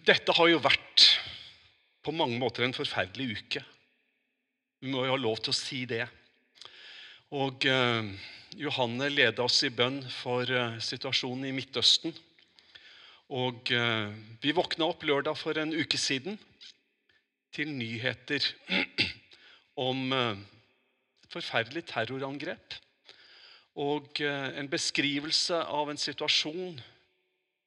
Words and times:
dette 0.00 0.32
har 0.36 0.48
jo 0.48 0.60
vært 0.62 1.06
på 2.02 2.14
mange 2.16 2.38
måter 2.40 2.64
en 2.64 2.74
forferdelig 2.74 3.38
uke. 3.38 3.62
Vi 4.82 4.90
må 4.90 5.04
jo 5.06 5.14
ha 5.14 5.20
lov 5.20 5.42
til 5.42 5.52
å 5.52 5.56
si 5.56 5.84
det. 5.86 6.06
Og 7.32 7.64
eh, 7.68 8.08
Johanne 8.60 9.08
leda 9.12 9.44
oss 9.44 9.62
i 9.64 9.70
bønn 9.72 10.00
for 10.10 10.48
eh, 10.48 10.78
situasjonen 10.82 11.46
i 11.48 11.54
Midtøsten. 11.56 12.14
Og 13.32 13.70
eh, 13.72 14.08
vi 14.42 14.56
våkna 14.56 14.90
opp 14.90 15.04
lørdag 15.08 15.38
for 15.40 15.60
en 15.60 15.72
uke 15.72 16.00
siden 16.00 16.38
til 17.52 17.70
nyheter 17.72 18.44
om 19.88 20.12
eh, 20.16 20.40
et 21.24 21.36
forferdelig 21.36 21.86
terrorangrep. 21.92 22.80
Og 23.80 24.20
eh, 24.20 24.48
en 24.60 24.68
beskrivelse 24.72 25.62
av 25.62 25.92
en 25.92 26.00
situasjon 26.00 26.80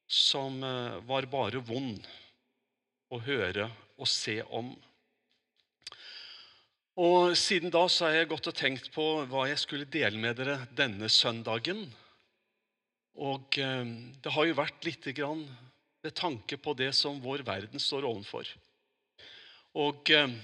som 0.07 0.63
eh, 0.63 0.97
var 1.07 1.27
bare 1.31 1.61
vond 1.65 2.05
å 3.13 3.19
høre 3.25 3.69
og 3.97 4.09
se 4.09 4.41
om. 4.53 4.73
Og 6.95 7.35
Siden 7.35 7.73
da 7.73 7.83
så 7.91 8.07
har 8.07 8.21
jeg 8.21 8.31
gått 8.31 8.47
og 8.47 8.55
tenkt 8.55 8.91
på 8.95 9.05
hva 9.27 9.47
jeg 9.49 9.59
skulle 9.59 9.89
dele 9.91 10.19
med 10.21 10.37
dere 10.39 10.61
denne 10.77 11.09
søndagen. 11.11 11.83
Og 13.15 13.59
eh, 13.59 13.85
det 14.21 14.35
har 14.35 14.47
jo 14.47 14.59
vært 14.59 14.87
lite 14.87 15.15
grann 15.15 15.43
ved 16.05 16.15
tanke 16.15 16.59
på 16.61 16.75
det 16.77 16.91
som 16.95 17.19
vår 17.23 17.43
verden 17.47 17.81
står 17.81 18.07
overfor. 18.07 18.47
Og 19.75 20.11
eh, 20.13 20.37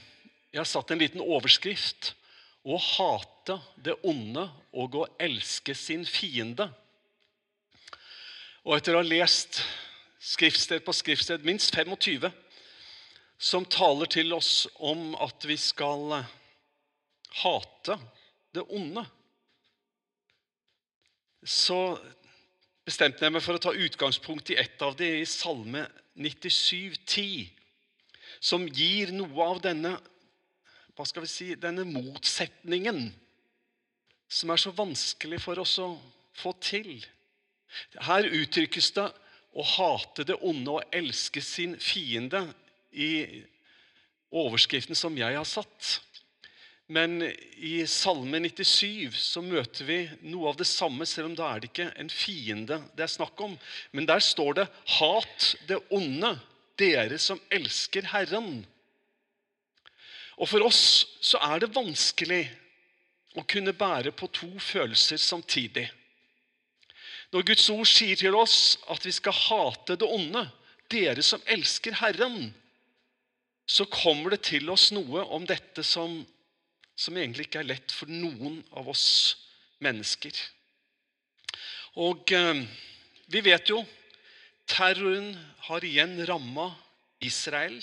jeg 0.52 0.59
har 0.59 0.68
satt 0.68 0.91
en 0.91 0.99
liten 0.99 1.23
overskrift. 1.23 2.16
Å 2.62 2.77
hate 2.77 3.55
det 3.82 3.96
onde 4.05 4.43
og 4.77 4.98
å 4.99 5.07
elske 5.21 5.73
sin 5.73 6.04
fiende. 6.05 6.68
Og 8.61 8.75
etter 8.77 8.93
å 8.93 9.01
ha 9.01 9.07
lest 9.07 9.63
skriftsted 10.21 10.83
på 10.85 10.93
skriftsted, 10.93 11.45
minst 11.47 11.73
25, 11.73 12.29
som 13.41 13.65
taler 13.65 14.09
til 14.11 14.34
oss 14.35 14.67
om 14.85 15.15
at 15.17 15.48
vi 15.49 15.57
skal 15.57 16.20
eh, 16.20 16.34
hate 17.41 17.98
det 18.53 18.68
onde, 18.70 19.01
så 21.41 21.98
bestemte 22.85 23.26
jeg 23.26 23.34
meg 23.34 23.41
for 23.41 23.57
å 23.57 23.63
ta 23.63 23.73
utgangspunkt 23.73 24.51
i 24.53 24.59
ett 24.62 24.81
av 24.85 24.93
de 24.99 25.07
i 25.23 25.25
Salme 25.25 25.87
97, 26.13 26.99
10, 27.01 27.49
som 28.41 28.68
gir 28.70 29.09
noe 29.15 29.48
av 29.48 29.62
denne 29.63 29.96
hva 30.93 31.07
skal 31.07 31.25
vi 31.25 31.31
si, 31.31 31.48
denne 31.57 31.85
motsetningen 31.87 33.07
som 34.31 34.51
er 34.53 34.62
så 34.62 34.73
vanskelig 34.75 35.40
for 35.41 35.62
oss 35.63 35.79
å 35.81 35.96
få 36.37 36.53
til. 36.62 37.01
Her 38.08 38.27
uttrykkes 38.27 38.91
det 38.98 39.08
å 39.52 39.66
hate 39.68 40.26
det 40.27 40.38
onde 40.48 40.77
og 40.77 40.96
elske 40.96 41.44
sin 41.44 41.76
fiende 41.80 42.46
i 42.91 43.44
overskriften 44.32 44.96
som 44.96 45.18
jeg 45.20 45.36
har 45.36 45.48
satt. 45.48 45.99
Men 46.92 47.22
i 47.24 47.86
Salme 47.88 48.42
97 48.44 49.16
så 49.16 49.44
møter 49.44 49.88
vi 49.88 49.99
noe 50.27 50.49
av 50.52 50.58
det 50.60 50.68
samme, 50.68 51.05
selv 51.08 51.30
om 51.30 51.36
da 51.40 51.48
er 51.48 51.62
det 51.62 51.70
ikke 51.72 51.92
en 52.04 52.12
fiende 52.12 52.82
det 52.98 53.05
er 53.05 53.14
snakk 53.14 53.40
om. 53.44 53.55
Men 53.96 54.08
der 54.10 54.20
står 54.20 54.60
det 54.60 54.68
'Hat 54.98 55.55
det 55.68 55.80
onde, 55.90 56.34
dere 56.77 57.18
som 57.18 57.40
elsker 57.52 58.02
Herren'. 58.12 58.66
Og 60.38 60.49
For 60.49 60.66
oss 60.66 61.05
så 61.22 61.38
er 61.38 61.60
det 61.60 61.76
vanskelig 61.76 62.49
å 63.38 63.44
kunne 63.48 63.74
bære 63.74 64.12
på 64.12 64.28
to 64.28 64.50
følelser 64.59 65.18
samtidig. 65.18 65.88
Når 67.31 67.46
Guds 67.47 67.69
ord 67.72 67.88
sier 67.88 68.19
til 68.19 68.35
oss 68.35 68.78
at 68.91 69.06
vi 69.07 69.13
skal 69.16 69.35
hate 69.35 69.96
det 70.00 70.07
onde, 70.07 70.44
dere 70.91 71.24
som 71.24 71.44
elsker 71.47 71.96
Herren, 72.01 72.51
så 73.63 73.85
kommer 73.88 74.34
det 74.34 74.44
til 74.50 74.68
oss 74.74 74.90
noe 74.91 75.24
om 75.31 75.46
dette 75.47 75.84
som, 75.88 76.18
som 77.00 77.18
egentlig 77.18 77.47
ikke 77.47 77.62
er 77.62 77.69
lett 77.69 77.96
for 77.96 78.12
noen 78.12 78.59
av 78.75 78.90
oss 78.91 79.06
mennesker. 79.84 80.36
Og 82.03 82.31
eh, 82.36 82.64
vi 83.31 83.44
vet 83.48 83.72
jo 83.72 83.80
terroren 84.72 85.31
har 85.68 85.88
igjen 85.88 86.19
ramma 86.28 86.68
Israel 87.24 87.80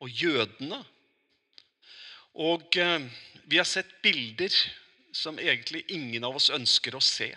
og 0.00 0.08
jødene. 0.08 0.80
Og 2.40 2.80
eh, 2.80 3.04
vi 3.44 3.60
har 3.60 3.68
sett 3.68 3.92
bilder 4.04 4.54
som 5.12 5.40
egentlig 5.42 5.84
ingen 5.92 6.24
av 6.24 6.36
oss 6.40 6.48
ønsker 6.54 6.96
å 6.96 7.04
se. 7.04 7.28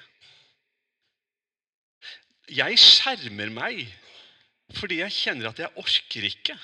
Jeg 2.51 2.79
skjermer 2.81 3.51
meg 3.53 3.85
fordi 4.73 5.01
jeg 5.01 5.13
kjenner 5.13 5.51
at 5.51 5.59
jeg 5.61 5.75
orker 5.77 6.25
ikke. 6.25 6.55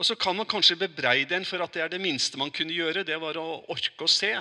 Og 0.00 0.06
Så 0.06 0.16
kan 0.16 0.36
man 0.36 0.48
kanskje 0.48 0.78
bebreide 0.80 1.36
en 1.36 1.44
for 1.44 1.62
at 1.62 1.74
det 1.74 1.82
er 1.84 1.90
det 1.92 2.00
minste 2.00 2.38
man 2.40 2.50
kunne 2.50 2.72
gjøre. 2.72 3.04
Det 3.04 3.18
var 3.20 3.36
å 3.38 3.62
orke 3.70 4.06
å 4.06 4.10
se. 4.10 4.32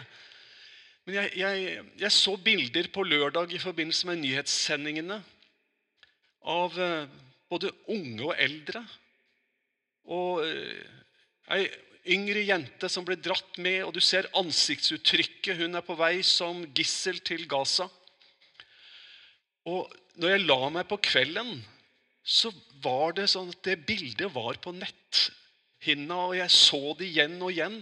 Men 1.05 1.17
jeg, 1.17 1.31
jeg, 1.41 1.83
jeg 1.99 2.13
så 2.15 2.37
bilder 2.37 2.87
på 2.93 3.03
lørdag 3.03 3.53
i 3.53 3.61
forbindelse 3.61 4.07
med 4.07 4.21
nyhetssendingene 4.21 5.19
av 6.49 6.77
eh, 6.79 7.07
både 7.51 7.73
unge 7.91 8.29
og 8.29 8.35
eldre. 8.39 8.83
Og 10.09 10.45
eh, 10.45 10.85
ei 11.57 11.65
yngre 12.15 12.41
jente 12.41 12.89
som 12.89 13.05
ble 13.05 13.17
dratt 13.21 13.57
med, 13.61 13.83
og 13.85 13.93
du 13.93 14.01
ser 14.01 14.29
ansiktsuttrykket. 14.37 15.59
Hun 15.59 15.77
er 15.77 15.85
på 15.85 15.97
vei 15.99 16.21
som 16.25 16.63
gissel 16.73 17.19
til 17.25 17.45
Gaza. 17.49 17.85
Og 19.69 19.91
når 20.19 20.33
jeg 20.33 20.47
la 20.47 20.59
meg 20.73 20.87
på 20.89 20.99
kvelden, 21.05 21.61
så 22.23 22.51
var 22.83 23.15
det 23.17 23.29
sånn 23.31 23.51
at 23.53 23.61
det 23.65 23.79
bildet 23.87 24.29
var 24.33 24.59
på 24.61 24.73
netthinna, 24.75 26.17
og 26.27 26.35
jeg 26.37 26.53
så 26.53 26.81
det 26.99 27.07
igjen 27.11 27.37
og 27.41 27.53
igjen. 27.53 27.79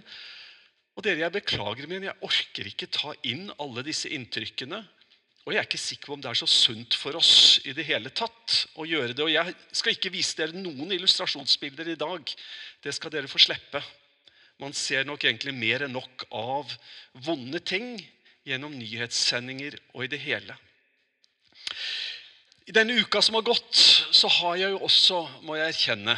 Og 0.98 1.06
dere, 1.06 1.24
Jeg 1.24 1.32
beklager, 1.32 1.88
men 1.88 2.04
jeg 2.04 2.20
orker 2.22 2.68
ikke 2.68 2.92
ta 2.92 3.14
inn 3.24 3.48
alle 3.58 3.86
disse 3.88 4.10
inntrykkene. 4.12 4.82
Og 5.46 5.54
jeg 5.54 5.62
er 5.62 5.68
ikke 5.70 5.80
sikker 5.82 6.12
på 6.12 6.14
om 6.18 6.22
det 6.22 6.30
er 6.30 6.38
så 6.38 6.48
sunt 6.52 6.94
for 7.00 7.16
oss 7.16 7.62
i 7.66 7.72
det 7.74 7.88
hele 7.88 8.12
tatt 8.12 8.66
å 8.76 8.86
gjøre 8.86 9.16
det. 9.16 9.24
Og 9.24 9.32
jeg 9.32 9.56
skal 9.72 9.96
ikke 9.96 10.12
vise 10.14 10.36
dere 10.38 10.60
noen 10.60 10.92
illustrasjonsbilder 10.92 11.94
i 11.94 11.98
dag. 12.00 12.34
Det 12.84 12.94
skal 12.94 13.14
dere 13.16 13.32
få 13.32 13.40
slippe. 13.42 13.82
Man 14.60 14.76
ser 14.76 15.08
nok 15.08 15.24
egentlig 15.24 15.56
mer 15.56 15.88
enn 15.88 15.96
nok 15.96 16.28
av 16.36 16.76
vonde 17.26 17.64
ting 17.64 17.96
gjennom 18.46 18.76
nyhetssendinger 18.76 19.80
og 19.96 20.04
i 20.04 20.12
det 20.12 20.20
hele. 20.26 20.58
I 22.70 22.74
denne 22.76 23.00
uka 23.02 23.18
som 23.26 23.34
har 23.34 23.48
gått, 23.48 23.78
så 24.14 24.30
har 24.30 24.60
jeg 24.60 24.76
jo 24.76 24.84
også, 24.86 25.20
må 25.42 25.56
jeg 25.58 25.72
erkjenne, 25.72 26.14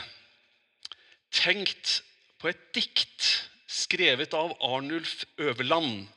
tenkt 1.31 2.01
på 2.43 2.49
et 2.51 2.65
dikt 2.75 3.27
skrevet 3.71 4.35
av 4.35 4.51
Arnulf 4.59 5.21
Øverland. 5.39 6.09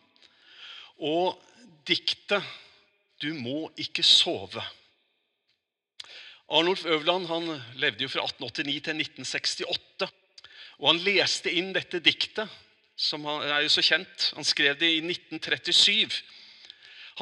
Og 0.99 1.39
diktet 1.87 2.43
'Du 3.23 3.31
må 3.34 3.71
ikke 3.78 4.03
sove'. 4.03 4.65
Arnulf 6.50 6.84
Øverland 6.84 7.27
han 7.31 7.62
levde 7.78 8.03
jo 8.03 8.09
fra 8.09 8.27
1889 8.27 8.83
til 8.83 8.99
1968. 8.99 10.11
Og 10.78 10.89
han 10.89 11.05
leste 11.06 11.53
inn 11.53 11.71
dette 11.73 12.03
diktet, 12.03 12.50
som 12.97 13.25
er 13.25 13.62
jo 13.62 13.69
så 13.69 13.87
kjent. 13.87 14.33
Han 14.34 14.44
skrev 14.44 14.75
det 14.81 14.97
i 14.97 15.00
1937. 15.00 16.23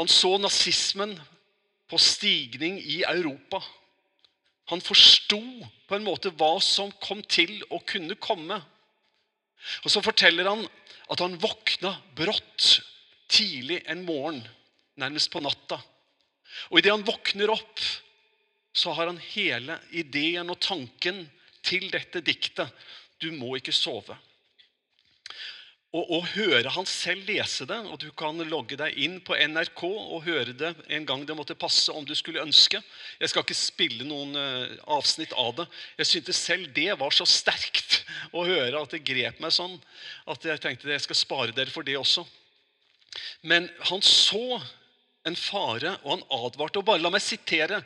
Han 0.01 0.09
så 0.09 0.39
nazismen 0.39 1.21
på 1.93 2.01
stigning 2.01 2.79
i 2.81 3.03
Europa. 3.05 3.61
Han 4.73 4.81
forsto 4.81 5.43
på 5.89 5.97
en 5.97 6.07
måte 6.07 6.33
hva 6.33 6.55
som 6.65 6.93
kom 7.05 7.21
til 7.29 7.59
å 7.69 7.83
kunne 7.85 8.17
komme. 8.17 8.57
Og 9.85 9.91
Så 9.93 10.01
forteller 10.03 10.49
han 10.49 10.65
at 11.13 11.21
han 11.21 11.37
våkna 11.37 11.93
brått 12.17 12.81
tidlig 13.29 13.83
en 13.87 14.07
morgen, 14.09 14.41
nærmest 14.97 15.31
på 15.33 15.43
natta. 15.45 15.83
Og 16.73 16.81
idet 16.81 16.95
han 16.95 17.05
våkner 17.05 17.53
opp, 17.53 17.81
så 18.73 18.97
har 18.97 19.11
han 19.11 19.21
hele 19.35 19.77
ideen 19.93 20.49
og 20.49 20.61
tanken 20.65 21.27
til 21.63 21.91
dette 21.93 22.25
diktet. 22.25 22.73
Du 23.21 23.31
må 23.37 23.59
ikke 23.59 23.75
sove 23.77 24.17
og, 25.93 26.07
og, 26.09 26.29
høre 26.33 26.71
han 26.73 26.87
selv 26.89 27.27
lese 27.29 27.67
det. 27.69 27.77
og 27.85 27.99
Du 28.01 28.09
kan 28.17 28.39
logge 28.49 28.79
deg 28.81 28.97
inn 28.97 29.19
på 29.25 29.37
NRK 29.37 29.83
og 29.85 30.25
høre 30.25 30.55
det 30.57 30.71
en 30.97 31.05
gang 31.09 31.25
det 31.29 31.37
måtte 31.37 31.57
passe, 31.59 31.93
om 31.93 32.07
du 32.09 32.15
skulle 32.17 32.41
ønske. 32.41 32.81
Jeg 33.21 33.29
skal 33.29 33.45
ikke 33.45 33.59
spille 33.59 34.07
noen 34.09 34.33
uh, 34.33 34.73
avsnitt 34.97 35.35
av 35.37 35.53
det. 35.59 35.67
Jeg 36.01 36.09
syntes 36.09 36.41
selv 36.49 36.71
det 36.73 36.95
var 37.01 37.13
så 37.13 37.27
sterkt 37.29 37.99
å 38.37 38.45
høre 38.49 38.81
at 38.81 38.95
det 38.97 39.03
grep 39.05 39.43
meg 39.45 39.53
sånn 39.53 39.77
at 40.33 40.49
jeg 40.49 40.63
tenkte 40.65 40.89
jeg 40.89 41.05
skal 41.05 41.19
spare 41.21 41.57
dere 41.57 41.75
for 41.75 41.85
det 41.85 41.99
også. 42.01 42.25
Men 43.45 43.69
han 43.91 44.01
så 44.01 44.63
en 45.29 45.37
fare, 45.37 45.99
og 46.07 46.17
han 46.17 46.25
advarte. 46.39 46.81
og 46.81 46.89
Bare 46.89 47.05
la 47.05 47.13
meg 47.13 47.21
sitere 47.23 47.83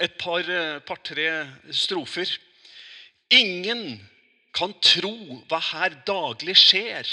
et 0.00 0.16
par-tre 0.16 0.56
uh, 0.80 0.80
par, 0.88 1.76
strofer. 1.76 2.32
Ingen 3.36 4.00
kan 4.56 4.72
tro 4.80 5.12
hva 5.52 5.60
her 5.68 6.00
daglig 6.08 6.56
skjer 6.56 7.12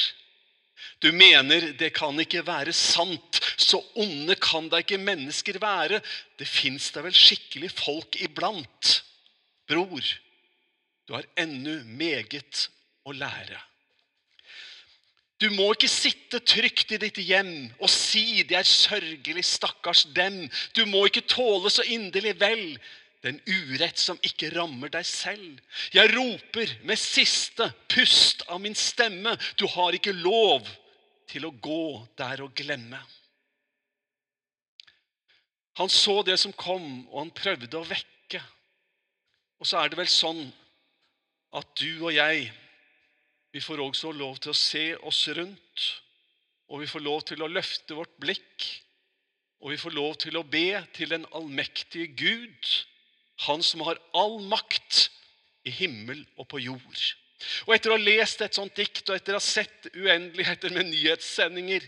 du 0.99 1.11
mener 1.15 1.71
det 1.79 1.93
kan 1.95 2.17
ikke 2.19 2.43
være 2.47 2.73
sant. 2.75 3.39
Så 3.59 3.79
onde 3.95 4.35
kan 4.35 4.69
da 4.71 4.81
ikke 4.83 4.99
mennesker 4.99 5.59
være. 5.61 6.01
Det 6.39 6.47
fins 6.47 6.91
da 6.95 7.03
vel 7.05 7.15
skikkelig 7.15 7.71
folk 7.71 8.19
iblant. 8.21 9.03
Bror, 9.69 10.03
Du 11.07 11.15
har 11.15 11.25
ennå 11.41 11.79
meget 11.97 12.67
å 13.05 13.15
lære. 13.17 13.57
Du 15.39 15.47
må 15.55 15.71
ikke 15.71 15.87
sitte 15.89 16.41
trygt 16.43 16.91
i 16.91 16.99
ditt 16.99 17.17
hjem 17.23 17.71
og 17.79 17.89
si 17.89 18.43
'det 18.43 18.57
er 18.59 18.67
sørgelig, 18.67 19.45
stakkars 19.45 20.03
dem'. 20.13 20.51
Du 20.75 20.85
må 20.85 21.05
ikke 21.05 21.25
tåle 21.25 21.69
så 21.71 21.81
inderlig 21.81 22.35
vel 22.39 22.77
den 23.25 23.39
urett 23.45 23.99
som 23.99 24.19
ikke 24.23 24.51
rammer 24.53 24.91
deg 24.93 25.07
selv. 25.07 25.59
Jeg 25.91 26.11
roper 26.13 26.71
med 26.87 26.99
siste 26.99 27.67
pust 27.91 28.45
av 28.47 28.61
min 28.63 28.77
stemme. 28.77 29.35
Du 29.59 29.67
har 29.67 29.95
ikke 29.95 30.15
lov 30.15 30.67
til 31.29 31.45
å 31.45 31.53
gå 31.53 32.05
der 32.19 32.45
og 32.45 32.55
glemme. 32.57 33.01
Han 35.79 35.91
så 35.91 36.21
det 36.27 36.39
som 36.41 36.55
kom, 36.55 37.05
og 37.07 37.19
han 37.21 37.35
prøvde 37.35 37.79
å 37.79 37.87
vekke. 37.87 38.41
Og 39.59 39.67
så 39.67 39.79
er 39.79 39.91
det 39.91 39.99
vel 39.99 40.11
sånn 40.11 40.41
at 41.55 41.69
du 41.79 42.03
og 42.03 42.11
jeg 42.13 42.49
vi 43.51 43.61
får 43.63 43.81
også 43.81 44.11
lov 44.13 44.37
til 44.37 44.53
å 44.53 44.57
se 44.57 44.83
oss 45.09 45.23
rundt, 45.33 45.85
og 46.69 46.83
vi 46.83 46.89
får 46.89 47.01
lov 47.01 47.23
til 47.25 47.41
å 47.41 47.49
løfte 47.49 47.97
vårt 47.97 48.13
blikk. 48.21 48.67
Og 49.59 49.73
vi 49.73 49.79
får 49.81 49.95
lov 49.95 50.13
til 50.21 50.37
å 50.37 50.45
be 50.45 50.83
til 50.95 51.09
den 51.11 51.25
allmektige 51.35 52.13
Gud, 52.13 52.67
Han 53.47 53.63
som 53.63 53.83
har 53.87 53.99
all 54.17 54.39
makt 54.51 55.07
i 55.67 55.71
himmel 55.71 56.25
og 56.37 56.47
på 56.51 56.59
jord. 56.63 57.03
Og 57.67 57.73
etter 57.75 57.91
å 57.91 57.95
ha 57.95 58.01
lest 58.03 58.41
et 58.43 58.57
sånt 58.57 58.75
dikt 58.75 59.05
og 59.07 59.15
etter 59.15 59.35
å 59.35 59.39
ha 59.39 59.43
sett 59.43 59.87
uendeligheter 59.95 60.73
med 60.75 60.89
nyhetssendinger, 60.91 61.85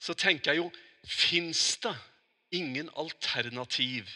så 0.00 0.14
tenker 0.14 0.52
jeg 0.52 0.64
jo 0.64 0.70
Fins 1.00 1.78
det 1.80 1.94
ingen 2.52 2.90
alternativ 3.00 4.10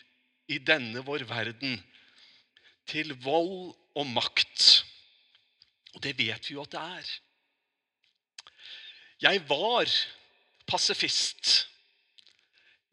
i 0.52 0.58
denne 0.61 1.00
vår 1.06 1.22
verden 1.25 1.78
til 2.90 3.14
vold 3.25 3.72
og 3.96 4.11
makt? 4.12 4.84
Og 5.96 6.02
det 6.05 6.12
vet 6.19 6.44
vi 6.44 6.58
jo 6.58 6.64
at 6.66 6.75
det 6.75 6.82
er. 6.82 7.12
Jeg 9.25 9.40
var 9.49 9.88
pasifist. 10.69 11.70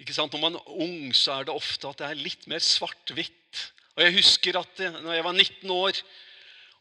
Ikke 0.01 0.15
sant? 0.17 0.33
Når 0.33 0.41
man 0.41 0.57
er 0.57 0.69
ung, 0.81 1.11
så 1.13 1.37
er 1.37 1.47
det 1.47 1.53
ofte 1.53 1.89
at 1.91 2.01
det 2.01 2.07
er 2.09 2.23
litt 2.25 2.47
mer 2.49 2.63
svart-hvitt. 2.65 3.65
Og 3.95 4.03
Jeg 4.05 4.15
husker 4.17 4.57
at 4.57 4.85
når 4.97 5.13
jeg 5.13 5.25
var 5.27 5.35
19 5.35 5.73
år 5.75 5.99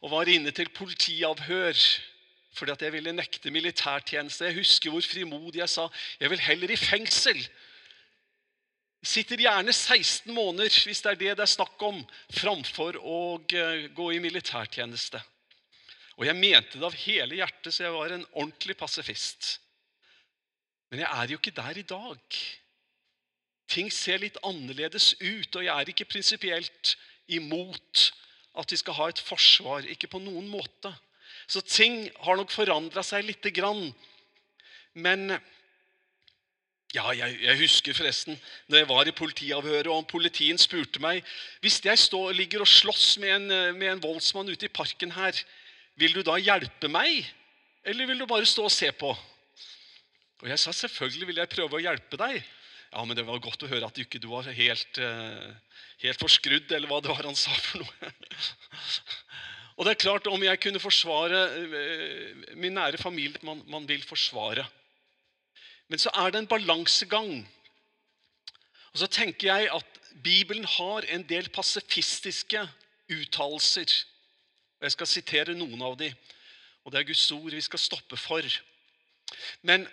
og 0.01 0.15
var 0.15 0.31
inne 0.33 0.55
til 0.57 0.71
politiavhør 0.73 1.77
fordi 2.57 2.73
at 2.73 2.83
jeg 2.83 2.93
ville 2.93 3.13
nekte 3.15 3.53
militærtjeneste 3.55 4.49
Jeg 4.49 4.57
husker 4.57 4.91
hvor 4.91 5.05
frimodig 5.07 5.61
jeg 5.61 5.71
sa 5.71 5.85
jeg 6.19 6.33
vil 6.33 6.43
heller 6.43 6.73
i 6.73 6.79
fengsel. 6.79 7.39
Sitter 9.07 9.41
gjerne 9.41 9.73
16 9.73 10.33
måneder 10.35 10.73
hvis 10.85 11.03
det 11.05 11.13
er 11.13 11.21
det 11.21 11.37
det 11.39 11.45
er 11.45 11.53
snakk 11.53 11.83
om, 11.87 12.01
framfor 12.37 12.99
å 13.01 13.21
eh, 13.55 13.87
gå 13.97 14.09
i 14.13 14.21
militærtjeneste. 14.21 15.21
Og 16.19 16.27
jeg 16.29 16.37
mente 16.37 16.77
det 16.77 16.85
av 16.85 16.97
hele 17.01 17.39
hjertet, 17.39 17.73
så 17.73 17.87
jeg 17.87 17.95
var 17.95 18.13
en 18.13 18.27
ordentlig 18.33 18.77
pasifist. 18.77 19.55
Men 20.91 21.01
jeg 21.05 21.09
er 21.17 21.33
jo 21.33 21.39
ikke 21.41 21.55
der 21.57 21.81
i 21.81 21.87
dag. 21.87 22.41
Ting 23.71 23.91
ser 23.95 24.23
litt 24.23 24.39
annerledes 24.47 25.13
ut, 25.21 25.55
og 25.55 25.63
jeg 25.63 25.71
er 25.71 25.93
ikke 25.93 26.09
prinsipielt 26.11 26.97
imot 27.31 28.11
at 28.59 28.73
vi 28.73 28.79
skal 28.81 28.97
ha 28.99 29.09
et 29.11 29.23
forsvar. 29.23 29.87
Ikke 29.87 30.11
på 30.11 30.21
noen 30.23 30.49
måte. 30.51 30.91
Så 31.51 31.63
ting 31.63 32.09
har 32.25 32.39
nok 32.39 32.53
forandra 32.55 33.05
seg 33.07 33.29
lite 33.29 33.53
grann. 33.55 33.93
Men 34.99 35.31
ja, 36.91 37.05
jeg, 37.15 37.37
jeg, 37.39 37.59
husker 37.61 37.95
forresten 37.95 38.39
når 38.67 38.81
jeg 38.81 38.89
var 38.91 39.07
i 39.07 39.15
politiavhøret 39.15 39.91
og 39.93 40.09
politien 40.11 40.59
spurte 40.59 40.99
meg 40.99 41.21
Hvis 41.63 41.79
jeg 41.85 42.01
står, 42.03 42.33
ligger 42.35 42.65
og 42.65 42.71
slåss 42.71 43.13
med 43.23 43.37
en, 43.37 43.77
med 43.79 43.93
en 43.93 44.03
voldsmann 44.03 44.51
ute 44.51 44.67
i 44.67 44.73
parken 44.75 45.15
her, 45.15 45.39
vil 45.95 46.17
du 46.17 46.25
da 46.27 46.35
hjelpe 46.41 46.91
meg, 46.91 47.29
eller 47.87 48.11
vil 48.11 48.19
du 48.19 48.27
bare 48.27 48.49
stå 48.49 48.67
og 48.67 48.75
se 48.75 48.91
på? 48.91 49.13
Og 50.41 50.49
jeg 50.49 50.59
sa 50.59 50.73
selvfølgelig 50.75 51.29
vil 51.29 51.41
jeg 51.43 51.53
prøve 51.53 51.79
å 51.79 51.85
hjelpe 51.85 52.19
deg. 52.19 52.41
Ja, 52.91 53.05
men 53.07 53.15
det 53.15 53.23
var 53.27 53.39
godt 53.43 53.63
å 53.63 53.69
høre 53.71 53.87
at 53.87 53.95
du 53.95 54.03
ikke 54.03 54.23
var 54.27 54.49
helt, 54.51 54.99
uh, 54.99 55.53
helt 56.03 56.23
forskrudd, 56.23 56.73
eller 56.75 56.91
hva 56.91 56.99
det 57.03 57.13
var 57.13 57.29
han 57.29 57.39
sa 57.39 57.55
for 57.55 57.85
noe. 57.85 58.11
og 59.77 59.87
det 59.87 59.93
er 59.93 60.03
klart, 60.03 60.27
om 60.27 60.43
jeg 60.43 60.59
kunne 60.65 60.83
forsvare 60.83 61.45
uh, 61.71 62.51
min 62.59 62.75
nære 62.75 62.99
familie 62.99 63.39
man, 63.47 63.63
man 63.71 63.87
vil 63.87 64.03
forsvare. 64.03 64.67
Men 65.91 66.03
så 66.03 66.11
er 66.19 66.35
det 66.35 66.43
en 66.43 66.51
balansegang. 66.51 67.33
Og 68.91 68.99
så 69.03 69.07
tenker 69.07 69.53
jeg 69.53 69.71
at 69.71 70.03
Bibelen 70.25 70.67
har 70.67 71.07
en 71.15 71.23
del 71.31 71.47
pasifistiske 71.55 72.65
uttalelser. 73.11 73.87
Og 74.81 74.89
Jeg 74.89 74.97
skal 74.97 75.11
sitere 75.11 75.55
noen 75.55 75.83
av 75.87 75.95
dem, 76.01 76.15
og 76.83 76.91
det 76.91 77.01
er 77.01 77.11
Guds 77.11 77.31
ord 77.37 77.55
vi 77.55 77.63
skal 77.63 77.83
stoppe 77.83 78.19
for. 78.19 78.47
Men 79.63 79.87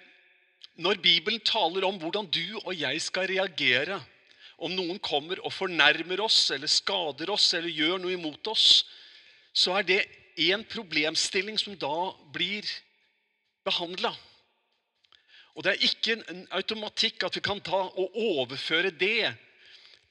når 0.78 1.02
Bibelen 1.02 1.42
taler 1.42 1.86
om 1.88 1.98
hvordan 2.02 2.28
du 2.30 2.60
og 2.64 2.74
jeg 2.78 3.02
skal 3.02 3.30
reagere 3.32 3.98
om 4.58 4.74
noen 4.74 5.00
kommer 5.02 5.42
og 5.46 5.54
fornærmer 5.54 6.22
oss 6.26 6.48
eller 6.54 6.70
skader 6.70 7.30
oss 7.34 7.50
eller 7.58 7.74
gjør 7.74 8.00
noe 8.02 8.16
imot 8.16 8.50
oss, 8.50 8.86
så 9.54 9.78
er 9.78 9.88
det 9.88 10.00
en 10.48 10.64
problemstilling 10.70 11.58
som 11.62 11.78
da 11.78 12.12
blir 12.34 12.66
behandla. 13.66 14.14
Og 15.58 15.66
det 15.66 15.74
er 15.74 15.86
ikke 15.88 16.18
en 16.30 16.44
automatikk 16.54 17.26
at 17.26 17.38
vi 17.38 17.46
kan 17.46 17.62
ta 17.66 17.80
og 17.88 18.18
overføre 18.22 18.94
det 18.94 19.34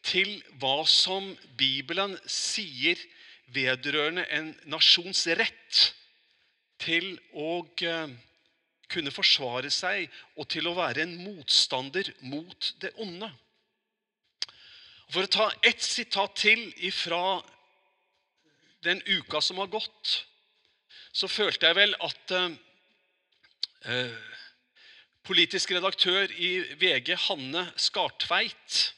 til 0.06 0.40
hva 0.58 0.80
som 0.90 1.32
Bibelen 1.58 2.16
sier 2.30 2.98
vedrørende 3.54 4.26
en 4.34 4.50
nasjons 4.70 5.22
rett 5.38 5.82
til 6.82 7.14
å 7.34 7.62
eh, 7.86 8.10
kunne 8.92 9.12
forsvare 9.14 9.70
seg 9.72 10.06
og 10.36 10.48
til 10.52 10.68
å 10.68 10.76
være 10.76 11.04
en 11.04 11.16
motstander 11.24 12.12
mot 12.28 12.72
det 12.82 12.92
onde. 13.02 13.28
For 15.10 15.26
å 15.26 15.30
ta 15.30 15.50
ett 15.66 15.82
sitat 15.82 16.34
til 16.38 16.68
fra 16.94 17.38
den 18.86 19.02
uka 19.06 19.40
som 19.42 19.60
har 19.62 19.70
gått, 19.70 20.22
så 21.16 21.28
følte 21.30 21.68
jeg 21.68 21.78
vel 21.78 21.94
at 22.04 22.34
eh, 22.36 24.16
politisk 25.26 25.72
redaktør 25.74 26.30
i 26.36 26.58
VG, 26.78 27.14
Hanne 27.28 27.66
Skartveit, 27.80 28.92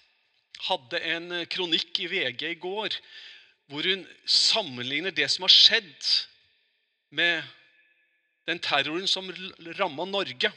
hadde 0.68 0.98
en 1.06 1.32
kronikk 1.46 2.00
i 2.02 2.08
VG 2.10 2.48
i 2.50 2.58
går 2.58 2.96
hvor 3.68 3.84
hun 3.84 4.02
sammenligner 4.24 5.12
det 5.14 5.28
som 5.30 5.44
har 5.44 5.52
skjedd, 5.52 6.08
med 7.08 7.44
den 8.48 8.60
terroren 8.64 9.08
som 9.10 9.28
ramma 9.78 10.06
Norge. 10.08 10.50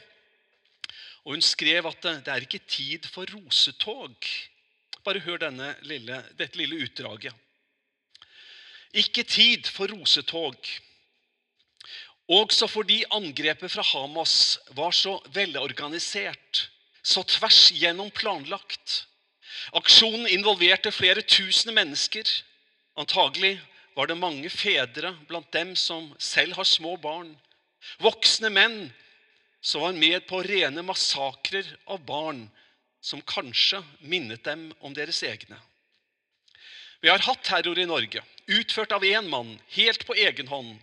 Og 1.22 1.36
Hun 1.36 1.44
skrev 1.44 1.86
at 1.86 2.00
det, 2.02 2.32
er 2.32 2.46
ikke 2.46 2.64
tid 2.66 3.06
for 3.12 3.28
rosetog. 3.30 4.16
Bare 5.04 5.22
hør 5.22 5.44
lille, 5.82 6.22
dette 6.38 6.58
lille 6.58 6.82
utdraget. 6.86 7.34
Ikke 8.92 9.22
tid 9.22 9.68
for 9.68 9.92
rosetog. 9.92 10.56
Også 12.28 12.66
fordi 12.70 13.02
angrepet 13.10 13.72
fra 13.72 13.82
Hamas 13.82 14.58
var 14.76 14.90
så 14.90 15.18
velorganisert, 15.34 16.68
så 17.02 17.22
tvers 17.22 17.72
gjennom 17.74 18.10
planlagt. 18.10 19.06
Aksjonen 19.72 20.26
involverte 20.30 20.92
flere 20.92 21.22
tusen 21.22 21.74
mennesker. 21.74 22.24
Antagelig 22.96 23.58
var 23.96 24.06
det 24.08 24.16
mange 24.16 24.48
fedre 24.50 25.12
blant 25.28 25.50
dem 25.52 25.74
som 25.76 26.12
selv 26.18 26.56
har 26.56 26.68
små 26.68 26.96
barn. 26.96 27.34
Voksne 28.02 28.50
menn 28.52 28.90
som 29.60 29.84
var 29.84 29.92
med 29.96 30.26
på 30.26 30.42
rene 30.42 30.82
massakrer 30.82 31.66
av 31.84 32.02
barn 32.06 32.46
som 33.02 33.22
kanskje 33.22 33.82
minnet 34.00 34.44
dem 34.46 34.70
om 34.80 34.94
deres 34.94 35.22
egne. 35.26 35.58
Vi 37.02 37.10
har 37.10 37.22
hatt 37.26 37.42
terror 37.42 37.78
i 37.78 37.86
Norge, 37.86 38.22
utført 38.46 38.92
av 38.94 39.04
én 39.04 39.26
mann, 39.30 39.56
helt 39.74 40.06
på 40.06 40.14
egen 40.14 40.48
hånd. 40.48 40.76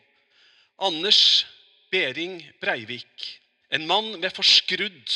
Anders 0.80 1.46
Behring 1.92 2.42
Breivik. 2.60 3.40
En 3.70 3.88
mann 3.88 4.20
med 4.20 4.36
forskrudd 4.36 5.14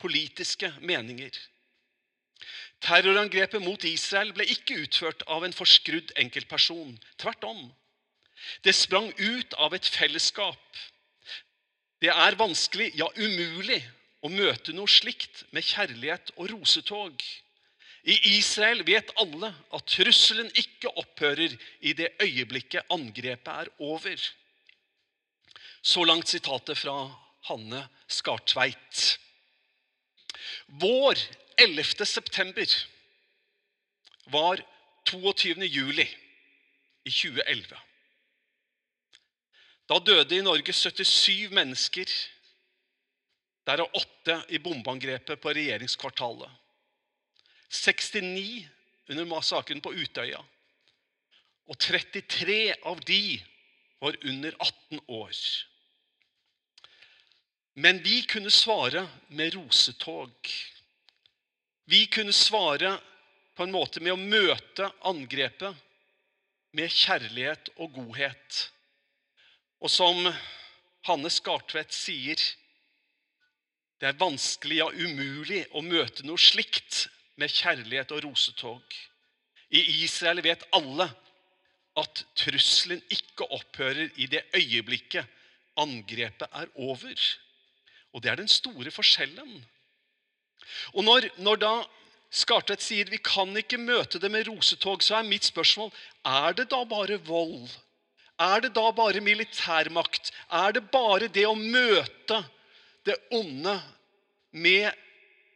politiske 0.00 0.72
meninger. 0.80 1.32
Terrorangrepet 2.84 3.62
mot 3.64 3.84
Israel 3.88 4.34
ble 4.36 4.44
ikke 4.52 4.76
utført 4.84 5.24
av 5.30 5.46
en 5.46 5.56
forskrudd 5.56 6.12
enkeltperson. 6.20 6.98
Tvert 7.16 7.44
om. 7.48 7.62
Det 8.60 8.74
sprang 8.76 9.08
ut 9.16 9.54
av 9.56 9.72
et 9.76 9.88
fellesskap. 9.88 10.60
Det 12.04 12.12
er 12.12 12.36
vanskelig, 12.36 12.90
ja 13.00 13.06
umulig, 13.16 13.78
å 14.20 14.28
møte 14.28 14.74
noe 14.76 14.90
slikt 14.92 15.46
med 15.56 15.64
kjærlighet 15.64 16.34
og 16.36 16.50
rosetog. 16.50 17.22
I 18.04 18.16
Israel 18.34 18.82
vet 18.84 19.14
alle 19.16 19.48
at 19.72 19.86
trusselen 19.88 20.50
ikke 20.60 20.92
opphører 21.00 21.54
i 21.80 21.94
det 21.96 22.10
øyeblikket 22.20 22.92
angrepet 22.92 23.48
er 23.54 23.70
over. 23.86 24.26
Så 25.80 26.04
langt 26.04 26.28
sitatet 26.28 26.76
fra 26.76 26.98
Hanne 27.48 27.86
Skartveit. 28.04 29.06
Vår 30.84 31.16
11. 31.56 32.04
september 32.04 32.76
var 34.28 34.60
22. 35.08 35.56
juli. 35.72 36.08
i 37.04 37.10
2011. 37.10 37.76
Da 39.88 39.98
døde 40.00 40.36
i 40.36 40.44
Norge 40.44 40.72
77 40.72 41.50
mennesker, 41.52 42.08
derav 43.68 43.90
åtte 43.96 44.38
i 44.48 44.60
bombeangrepet 44.60 45.40
på 45.40 45.52
regjeringskvartalet. 45.56 46.48
69 47.68 48.68
under 49.12 49.28
massakren 49.28 49.82
på 49.84 49.92
Utøya. 49.92 50.40
Og 51.68 51.78
33 51.80 52.74
av 52.84 53.00
de 53.08 53.40
var 54.00 54.16
under 54.24 54.56
18 54.58 55.00
år. 55.08 55.38
Men 57.74 57.98
vi 58.04 58.22
kunne 58.28 58.52
svare 58.52 59.06
med 59.28 59.54
rosetog. 59.56 60.52
Vi 61.84 62.06
kunne 62.06 62.32
svare 62.32 62.98
på 63.54 63.64
en 63.64 63.74
måte 63.74 64.00
med 64.00 64.14
å 64.14 64.20
møte 64.20 64.90
angrepet 65.08 65.80
med 66.74 66.92
kjærlighet 66.92 67.72
og 67.76 67.96
godhet. 67.96 68.60
Og 69.84 69.92
som 69.92 70.24
Hanne 71.04 71.30
Skartvedt 71.32 71.92
sier 71.92 72.40
det 74.00 74.08
er 74.10 74.20
vanskelig, 74.20 74.80
ja 74.80 74.88
umulig, 74.90 75.62
å 75.76 75.80
møte 75.84 76.24
noe 76.26 76.40
slikt 76.40 77.04
med 77.40 77.52
kjærlighet 77.52 78.10
og 78.12 78.24
rosetog. 78.24 78.96
I 79.70 79.80
Israel 80.04 80.42
vet 80.44 80.64
alle 80.76 81.06
at 82.00 82.24
trusselen 82.36 83.00
ikke 83.12 83.46
opphører 83.54 84.10
i 84.20 84.26
det 84.30 84.42
øyeblikket 84.56 85.30
angrepet 85.80 86.48
er 86.50 86.72
over. 86.74 87.14
Og 88.12 88.22
det 88.22 88.32
er 88.32 88.42
den 88.42 88.50
store 88.50 88.92
forskjellen. 88.94 89.54
Og 90.94 91.06
når, 91.06 91.30
når 91.38 91.62
da 91.62 91.74
Skartvedt 92.34 92.82
sier 92.82 93.10
vi 93.12 93.20
kan 93.22 93.52
ikke 93.56 93.78
møte 93.78 94.18
det 94.18 94.30
med 94.32 94.48
rosetog, 94.48 95.04
så 95.06 95.20
er 95.20 95.28
mitt 95.28 95.46
spørsmål 95.46 95.92
er 96.26 96.56
det 96.58 96.66
da 96.72 96.80
bare 96.88 97.20
vold? 97.22 97.68
Er 98.40 98.64
det 98.64 98.72
da 98.74 98.88
bare 98.94 99.22
militærmakt? 99.22 100.32
Er 100.50 100.74
det 100.74 100.88
bare 100.90 101.28
det 101.30 101.46
å 101.46 101.54
møte 101.54 102.40
det 103.06 103.16
onde 103.34 103.76
med 104.50 104.90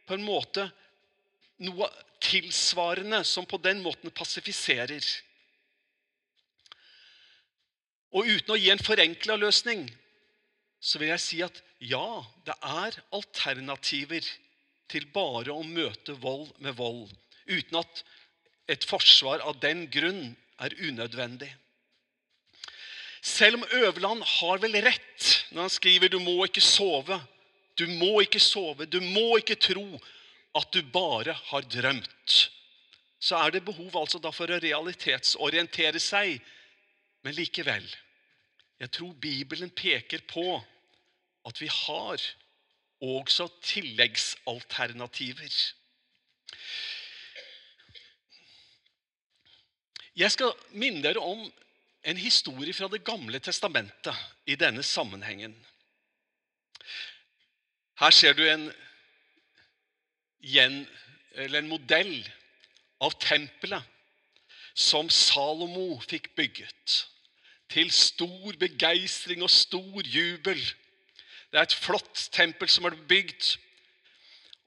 på 0.07 0.15
en 0.15 0.23
måte 0.25 0.69
noe 1.65 1.89
tilsvarende 2.23 3.23
som 3.27 3.47
på 3.47 3.59
den 3.63 3.83
måten 3.83 4.13
passifiserer? 4.15 5.03
Og 8.15 8.25
uten 8.25 8.55
å 8.55 8.59
gi 8.59 8.71
en 8.73 8.81
forenkla 8.81 9.35
løsning 9.37 9.85
så 10.79 11.01
vil 11.01 11.11
jeg 11.11 11.23
si 11.23 11.41
at 11.43 11.57
ja, 11.83 12.23
det 12.47 12.55
er 12.63 12.95
alternativer 13.15 14.23
til 14.89 15.05
bare 15.13 15.53
å 15.53 15.63
møte 15.67 16.15
vold 16.23 16.49
med 16.63 16.77
vold, 16.79 17.11
uten 17.45 17.81
at 17.81 18.03
et 18.71 18.85
forsvar 18.87 19.43
av 19.45 19.59
den 19.61 19.85
grunn 19.91 20.31
er 20.61 20.75
unødvendig. 20.79 21.51
Selv 23.21 23.59
om 23.59 23.65
Øverland 23.71 24.23
har 24.23 24.61
vel 24.63 24.77
rett 24.83 25.27
når 25.51 25.61
han 25.61 25.69
skriver 25.69 26.07
'du 26.07 26.19
må 26.19 26.43
ikke 26.45 26.61
sove', 26.61 27.21
du 27.79 27.87
må 27.87 28.19
ikke 28.19 28.39
sove, 28.39 28.85
du 28.85 28.99
må 29.01 29.37
ikke 29.37 29.55
tro 29.55 29.99
at 30.55 30.67
du 30.73 30.81
bare 30.93 31.33
har 31.33 31.61
drømt. 31.61 32.51
Så 33.19 33.35
er 33.35 33.49
det 33.49 33.65
behov 33.65 33.95
altså 33.95 34.19
da 34.19 34.31
for 34.31 34.51
å 34.51 34.59
realitetsorientere 34.59 35.99
seg. 35.99 36.39
Men 37.23 37.35
likevel 37.35 37.87
jeg 38.79 38.91
tror 38.95 39.13
Bibelen 39.13 39.71
peker 39.75 40.21
på 40.27 40.61
at 41.47 41.61
vi 41.61 41.67
har 41.67 42.21
også 43.03 43.47
tilleggsalternativer. 43.63 45.51
Jeg 50.15 50.31
skal 50.31 50.55
minne 50.71 51.03
dere 51.03 51.19
om 51.23 51.43
en 52.09 52.17
historie 52.17 52.73
fra 52.73 52.87
Det 52.89 53.03
gamle 53.05 53.39
testamentet 53.39 54.15
i 54.49 54.55
denne 54.57 54.83
sammenhengen. 54.83 55.53
Her 57.99 58.15
ser 58.15 58.33
du 58.33 58.45
en, 58.47 58.71
en 61.37 61.69
modell 61.69 62.15
av 63.03 63.13
tempelet 63.21 63.83
som 64.73 65.09
Salomo 65.11 65.99
fikk 66.07 66.31
bygget. 66.39 66.99
Til 67.69 67.91
stor 67.93 68.55
begeistring 68.57 69.43
og 69.45 69.51
stor 69.53 70.01
jubel. 70.07 70.61
Det 71.51 71.59
er 71.59 71.67
et 71.67 71.75
flott 71.75 72.29
tempel 72.33 72.71
som 72.71 72.87
er 72.89 72.97
bygd. 73.09 73.51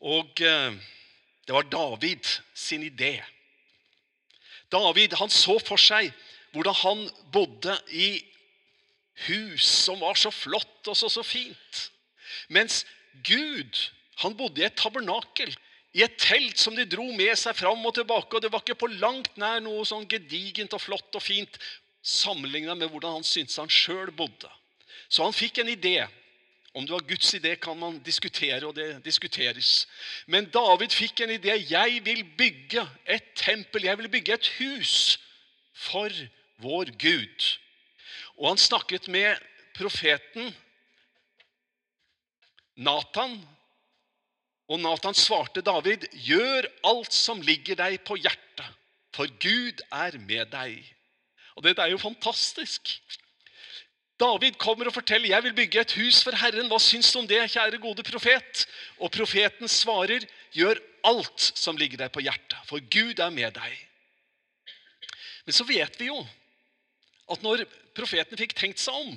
Og 0.03 0.43
eh, 0.45 0.77
det 1.47 1.57
var 1.57 1.67
David 1.73 2.29
sin 2.55 2.85
idé. 2.87 3.17
David 4.71 5.17
han 5.19 5.33
så 5.33 5.59
for 5.59 5.81
seg 5.81 6.13
hvordan 6.53 6.79
han 6.83 7.03
bodde 7.33 7.75
i 7.91 8.23
hus 9.29 9.67
som 9.85 10.01
var 10.01 10.19
så 10.19 10.33
flott 10.35 10.89
og 10.89 10.97
så, 10.97 11.09
så 11.09 11.25
fint. 11.25 11.83
Mens 12.53 12.83
Gud 13.25 13.91
han 14.23 14.37
bodde 14.37 14.63
i 14.63 14.67
et 14.67 14.79
tabernakel, 14.79 15.53
i 15.93 16.05
et 16.05 16.17
telt 16.21 16.61
som 16.61 16.77
de 16.77 16.87
dro 16.89 17.05
med 17.13 17.35
seg 17.37 17.57
fram 17.57 17.85
og 17.85 17.95
tilbake. 17.97 18.37
og 18.37 18.43
Det 18.43 18.53
var 18.53 18.63
ikke 18.65 18.81
på 18.81 18.93
langt 18.97 19.37
nær 19.41 19.61
noe 19.65 19.85
sånn 19.89 20.09
gedigent 20.09 20.73
og 20.77 20.81
flott 20.81 21.19
og 21.19 21.25
fint 21.25 21.59
sammenligna 22.03 22.75
med 22.75 22.91
hvordan 22.91 23.19
han 23.19 23.27
syntes 23.27 23.61
han 23.61 23.71
sjøl 23.73 24.13
bodde. 24.17 24.49
Så 25.13 25.25
han 25.25 25.37
fikk 25.37 25.61
en 25.61 25.73
idé. 25.73 26.01
Om 26.73 26.87
det 26.89 26.95
var 26.95 27.05
Guds 27.05 27.35
idé, 27.37 27.51
kan 27.61 27.77
man 27.77 27.99
diskutere, 28.01 28.65
og 28.65 28.73
det 28.79 29.03
diskuteres. 29.05 29.87
Men 30.25 30.47
David 30.49 30.95
fikk 30.97 31.21
en 31.21 31.35
idé. 31.35 31.59
Jeg 31.69 32.01
vil 32.07 32.23
bygge 32.25 32.87
et 33.05 33.27
tempel, 33.37 33.85
jeg 33.85 33.99
vil 34.01 34.09
bygge 34.09 34.39
et 34.39 34.49
hus 34.57 34.95
for 35.77 36.09
vår 36.63 36.93
Gud. 36.99 37.49
Og 38.39 38.53
han 38.53 38.61
snakket 38.61 39.09
med 39.13 39.41
profeten 39.77 40.53
Natan. 42.77 43.37
Og 44.71 44.81
Natan 44.81 45.15
svarte 45.15 45.61
David, 45.61 46.07
'Gjør 46.13 46.69
alt 46.85 47.13
som 47.13 47.43
ligger 47.43 47.77
deg 47.77 48.01
på 48.07 48.17
hjertet, 48.17 48.69
for 49.13 49.29
Gud 49.43 49.83
er 49.93 50.19
med 50.19 50.49
deg.' 50.53 50.95
Og 51.57 51.65
Dette 51.67 51.83
er 51.83 51.93
jo 51.93 52.01
fantastisk. 52.01 52.95
David 54.21 54.57
kommer 54.61 54.89
og 54.89 54.95
forteller 54.95 55.29
jeg 55.29 55.45
vil 55.45 55.55
bygge 55.57 55.81
et 55.81 55.95
hus 55.99 56.23
for 56.25 56.37
Herren. 56.39 56.69
Hva 56.71 56.79
syns 56.81 57.11
du 57.13 57.19
om 57.21 57.29
det, 57.29 57.43
kjære 57.53 57.81
gode 57.83 58.05
profet? 58.07 58.67
Og 59.03 59.11
profeten 59.13 59.69
svarer, 59.69 60.25
gjør 60.55 60.81
alt 61.05 61.53
som 61.59 61.77
ligger 61.77 62.05
deg 62.05 62.13
på 62.15 62.23
hjertet, 62.23 62.59
for 62.69 62.81
Gud 62.93 63.19
er 63.19 63.35
med 63.35 63.53
deg. 63.57 63.75
Men 65.45 65.57
så 65.57 65.67
vet 65.67 65.99
vi 65.99 66.07
jo 66.07 66.23
at 67.31 67.45
når 67.45 67.65
profeten 67.97 68.39
fikk 68.41 68.57
tenkt 68.59 68.83
seg 68.83 68.97
om, 68.97 69.13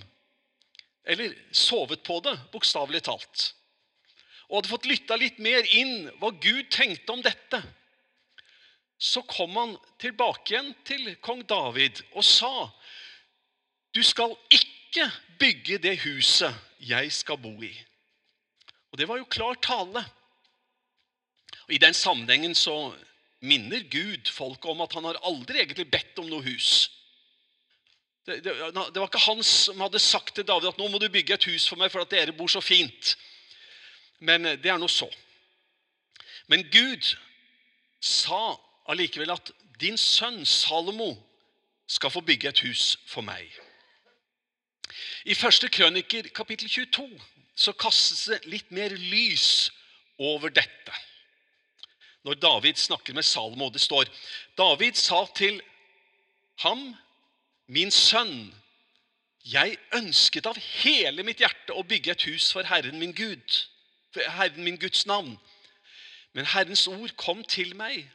eller 1.06 1.34
sovet 1.54 2.04
på 2.06 2.20
det, 2.26 2.36
bokstavelig 2.54 3.04
talt, 3.06 3.48
og 4.50 4.60
hadde 4.60 4.72
fått 4.72 4.90
lytta 4.90 5.18
litt 5.18 5.40
mer 5.42 5.66
inn 5.74 6.10
hva 6.22 6.30
Gud 6.42 6.70
tenkte 6.74 7.16
om 7.16 7.24
dette, 7.26 7.62
så 8.98 9.22
kom 9.28 9.56
han 9.58 9.74
tilbake 10.00 10.54
igjen 10.54 10.72
til 10.88 11.10
kong 11.24 11.44
David 11.50 12.00
og 12.14 12.24
sa, 12.24 12.70
du 13.96 14.02
skal 14.04 14.36
ikke 14.54 15.10
bygge 15.40 15.80
det 15.84 15.98
huset 16.06 16.56
jeg 16.84 17.12
skal 17.12 17.40
bo 17.42 17.54
i. 17.64 17.74
Og 18.92 19.00
Det 19.00 19.08
var 19.10 19.20
jo 19.20 19.28
klar 19.28 19.58
tale. 19.60 20.06
Og 21.66 21.74
I 21.76 21.82
den 21.82 21.94
sammenhengen 21.94 22.56
så 22.56 22.94
minner 23.44 23.84
Gud 23.92 24.30
folket 24.32 24.70
om 24.72 24.84
at 24.86 24.94
han 24.96 25.08
har 25.10 25.20
aldri 25.28 25.60
egentlig 25.60 25.90
bedt 25.92 26.22
om 26.22 26.30
noe 26.30 26.46
hus. 26.46 26.88
Det, 28.26 28.40
det, 28.44 28.54
det, 28.74 29.00
var 29.00 29.06
ikke 29.06 29.22
han 29.28 29.44
som 29.46 29.82
hadde 29.86 30.02
sagt 30.02 30.36
til 30.36 30.48
David 30.48 30.72
at 30.72 30.80
nå 30.82 30.88
må 30.90 30.98
du 30.98 31.10
bygge 31.14 31.36
et 31.38 31.48
hus 31.52 31.68
for 31.70 31.78
meg, 31.78 31.92
for 31.94 32.02
at 32.02 32.10
dere 32.10 32.34
bor 32.34 32.50
så 32.50 32.62
fint. 32.64 33.14
Men 34.20 34.48
det 34.58 34.72
er 34.72 34.80
nå 34.82 34.90
så. 34.90 35.10
Men 36.50 36.66
Gud 36.74 37.12
sa 38.02 38.56
allikevel 38.90 39.34
at 39.36 39.52
din 39.82 39.98
sønn 39.98 40.42
Salomo 40.46 41.12
skal 41.86 42.14
få 42.14 42.24
bygge 42.26 42.50
et 42.50 42.64
hus 42.66 42.96
for 43.06 43.26
meg. 43.26 43.46
I 45.26 45.38
første 45.38 45.70
krøniker, 45.70 46.30
kapittel 46.34 46.70
22, 46.70 47.08
så 47.56 47.74
kastes 47.78 48.26
det 48.30 48.50
litt 48.50 48.72
mer 48.74 48.94
lys 48.94 49.70
over 50.18 50.54
dette. 50.54 50.98
Når 52.26 52.42
David 52.42 52.82
snakker 52.82 53.14
med 53.14 53.26
Salomo, 53.26 53.70
det 53.70 53.82
står 53.82 54.10
David 54.58 54.98
sa 54.98 55.26
til 55.38 55.62
ham, 56.64 56.96
min 57.68 57.92
sønn, 57.92 58.54
jeg 59.46 59.78
ønsket 59.94 60.48
av 60.50 60.58
hele 60.58 61.24
mitt 61.26 61.42
hjerte 61.42 61.74
å 61.74 61.86
bygge 61.86 62.16
et 62.16 62.26
hus 62.30 62.50
for 62.54 62.66
Herren 62.66 62.98
min 63.00 63.14
Gud, 63.14 63.58
for 64.14 64.26
Herren 64.38 64.64
min 64.66 64.80
Guds 64.82 65.06
navn. 65.06 65.36
Men 66.34 66.50
Herrens 66.50 66.88
ord 66.88 67.14
kom 67.18 67.44
til 67.44 67.76
meg. 67.78 68.08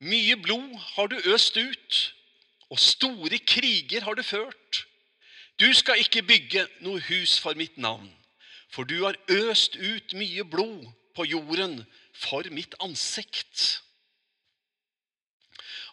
Mye 0.00 0.36
blod 0.40 0.72
har 0.96 1.08
du 1.12 1.16
øst 1.32 1.56
ut, 1.56 1.98
og 2.70 2.80
store 2.80 3.38
kriger 3.38 4.04
har 4.04 4.16
du 4.16 4.22
ført. 4.22 4.86
Du 5.60 5.68
skal 5.72 6.00
ikke 6.00 6.24
bygge 6.26 6.66
noe 6.84 7.00
hus 7.08 7.38
for 7.40 7.56
mitt 7.56 7.78
navn, 7.78 8.08
for 8.68 8.84
du 8.84 9.04
har 9.04 9.16
øst 9.32 9.76
ut 9.76 10.12
mye 10.12 10.44
blod 10.44 10.84
på 11.16 11.24
jorden 11.24 11.78
for 12.12 12.44
mitt 12.52 12.74
ansikt. 12.80 13.82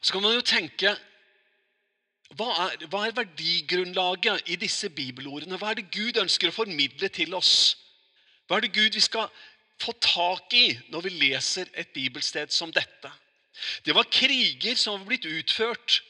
Så 0.02 0.12
kan 0.12 0.22
man 0.22 0.36
jo 0.36 0.42
tenke 0.42 0.98
hva 2.38 2.50
er, 2.66 2.86
hva 2.90 3.06
er 3.08 3.16
verdigrunnlaget 3.18 4.50
i 4.50 4.58
disse 4.62 4.90
bibelordene? 4.90 5.58
Hva 5.62 5.72
er 5.72 5.82
det 5.82 5.92
Gud 5.94 6.18
ønsker 6.22 6.50
å 6.50 6.56
formidle 6.56 7.10
til 7.14 7.36
oss? 7.38 7.76
Hva 8.48 8.58
er 8.58 8.66
det 8.66 8.74
Gud 8.76 8.96
vi 8.98 9.04
skal 9.04 9.30
få 9.82 9.94
tak 10.02 10.54
i 10.58 10.72
når 10.94 11.06
vi 11.06 11.14
leser 11.28 11.70
et 11.78 11.92
bibelsted 11.96 12.54
som 12.54 12.74
dette? 12.74 13.12
Det 13.86 13.94
var 13.96 14.10
kriger 14.10 14.76
som 14.80 14.98
var 14.98 15.12
blitt 15.12 15.30
utført. 15.30 16.02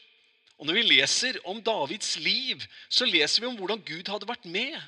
Og 0.58 0.66
Når 0.66 0.78
vi 0.78 0.82
leser 0.94 1.38
om 1.50 1.60
Davids 1.62 2.16
liv, 2.22 2.62
så 2.88 3.04
leser 3.04 3.42
vi 3.42 3.50
om 3.50 3.56
hvordan 3.58 3.82
Gud 3.84 4.08
hadde 4.08 4.28
vært 4.28 4.46
med. 4.46 4.78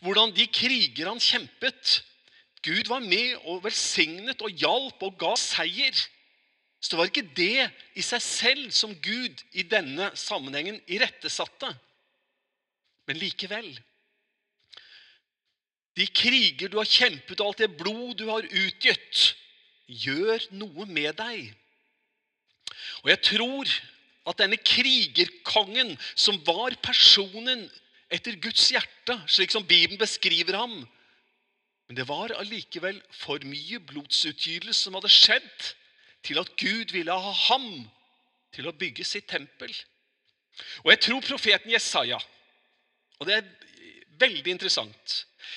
Hvordan 0.00 0.32
de 0.34 0.46
kriger 0.46 1.10
han 1.10 1.20
kjempet. 1.20 1.98
Gud 2.62 2.88
var 2.88 3.02
med 3.02 3.36
og 3.50 3.64
velsignet 3.64 4.42
og 4.42 4.54
hjalp 4.54 5.02
og 5.02 5.18
ga 5.18 5.34
seier. 5.36 5.98
Så 6.82 6.98
var 6.98 7.06
ikke 7.08 7.30
det 7.36 7.68
i 7.94 8.02
seg 8.02 8.22
selv 8.24 8.74
som 8.74 8.94
Gud 9.04 9.44
i 9.54 9.62
denne 9.62 10.10
sammenhengen 10.18 10.80
irettesatte. 10.90 11.70
Men 13.06 13.20
likevel 13.22 13.70
De 15.98 16.06
kriger 16.08 16.72
du 16.72 16.78
har 16.80 16.88
kjempet, 16.88 17.38
og 17.38 17.52
alt 17.52 17.62
det 17.62 17.74
blod 17.76 18.16
du 18.16 18.24
har 18.30 18.46
utgitt, 18.48 19.34
gjør 19.86 20.46
noe 20.56 20.86
med 20.88 21.12
deg. 21.18 21.50
Og 23.04 23.10
jeg 23.12 23.20
tror 23.28 23.74
at 24.30 24.40
denne 24.40 24.56
krigerkongen, 24.56 25.92
som 26.16 26.38
var 26.46 26.78
personen 26.80 27.66
etter 28.12 28.38
Guds 28.40 28.70
hjerte, 28.72 29.18
slik 29.28 29.52
som 29.52 29.66
Bibelen 29.66 30.00
beskriver 30.00 30.58
ham 30.60 30.82
Men 31.88 31.98
det 31.98 32.06
var 32.08 32.32
allikevel 32.38 33.02
for 33.12 33.42
mye 33.44 33.76
blodsutgytelse 33.84 34.86
som 34.86 34.94
hadde 34.96 35.10
skjedd 35.12 35.72
til 36.22 36.38
at 36.38 36.52
Gud 36.56 36.92
ville 36.92 37.12
ha 37.12 37.32
ham 37.48 37.66
til 38.54 38.68
å 38.68 38.76
bygge 38.76 39.04
sitt 39.04 39.28
tempel. 39.30 39.72
Og 40.84 40.92
jeg 40.92 41.00
tror 41.06 41.24
profeten 41.24 41.72
Jesaja 41.72 42.18
Og 43.18 43.26
det 43.26 43.36
er 43.38 43.46
veldig 44.20 44.50
interessant. 44.52 45.12